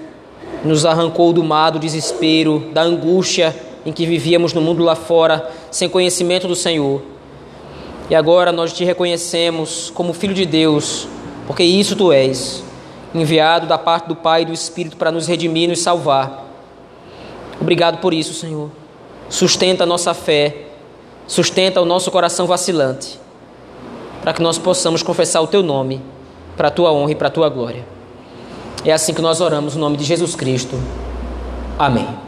nos 0.63 0.85
arrancou 0.85 1.33
do 1.33 1.43
mar, 1.43 1.71
do 1.71 1.79
desespero, 1.79 2.69
da 2.73 2.81
angústia 2.81 3.55
em 3.85 3.91
que 3.91 4.05
vivíamos 4.05 4.53
no 4.53 4.61
mundo 4.61 4.83
lá 4.83 4.95
fora, 4.95 5.51
sem 5.69 5.89
conhecimento 5.89 6.47
do 6.47 6.55
Senhor. 6.55 7.01
E 8.09 8.15
agora 8.15 8.51
nós 8.51 8.73
te 8.73 8.83
reconhecemos 8.83 9.91
como 9.93 10.13
Filho 10.13 10.33
de 10.33 10.45
Deus, 10.45 11.07
porque 11.47 11.63
isso 11.63 11.95
tu 11.95 12.11
és, 12.11 12.63
enviado 13.13 13.67
da 13.67 13.77
parte 13.77 14.07
do 14.07 14.15
Pai 14.15 14.43
e 14.43 14.45
do 14.45 14.53
Espírito 14.53 14.97
para 14.97 15.11
nos 15.11 15.27
redimir 15.27 15.63
e 15.63 15.67
nos 15.67 15.81
salvar. 15.81 16.45
Obrigado 17.59 17.99
por 17.99 18.13
isso, 18.13 18.33
Senhor. 18.33 18.69
Sustenta 19.29 19.83
a 19.83 19.87
nossa 19.87 20.13
fé, 20.13 20.67
sustenta 21.27 21.81
o 21.81 21.85
nosso 21.85 22.11
coração 22.11 22.45
vacilante, 22.45 23.19
para 24.21 24.33
que 24.33 24.41
nós 24.41 24.57
possamos 24.57 25.03
confessar 25.03 25.41
o 25.41 25.47
teu 25.47 25.63
nome, 25.63 26.01
para 26.55 26.67
a 26.67 26.71
tua 26.71 26.91
honra 26.91 27.11
e 27.11 27.15
para 27.15 27.27
a 27.27 27.31
tua 27.31 27.49
glória. 27.49 27.85
É 28.85 28.91
assim 28.91 29.13
que 29.13 29.21
nós 29.21 29.39
oramos, 29.39 29.75
no 29.75 29.81
nome 29.81 29.97
de 29.97 30.03
Jesus 30.03 30.35
Cristo. 30.35 30.77
Amém. 31.79 32.22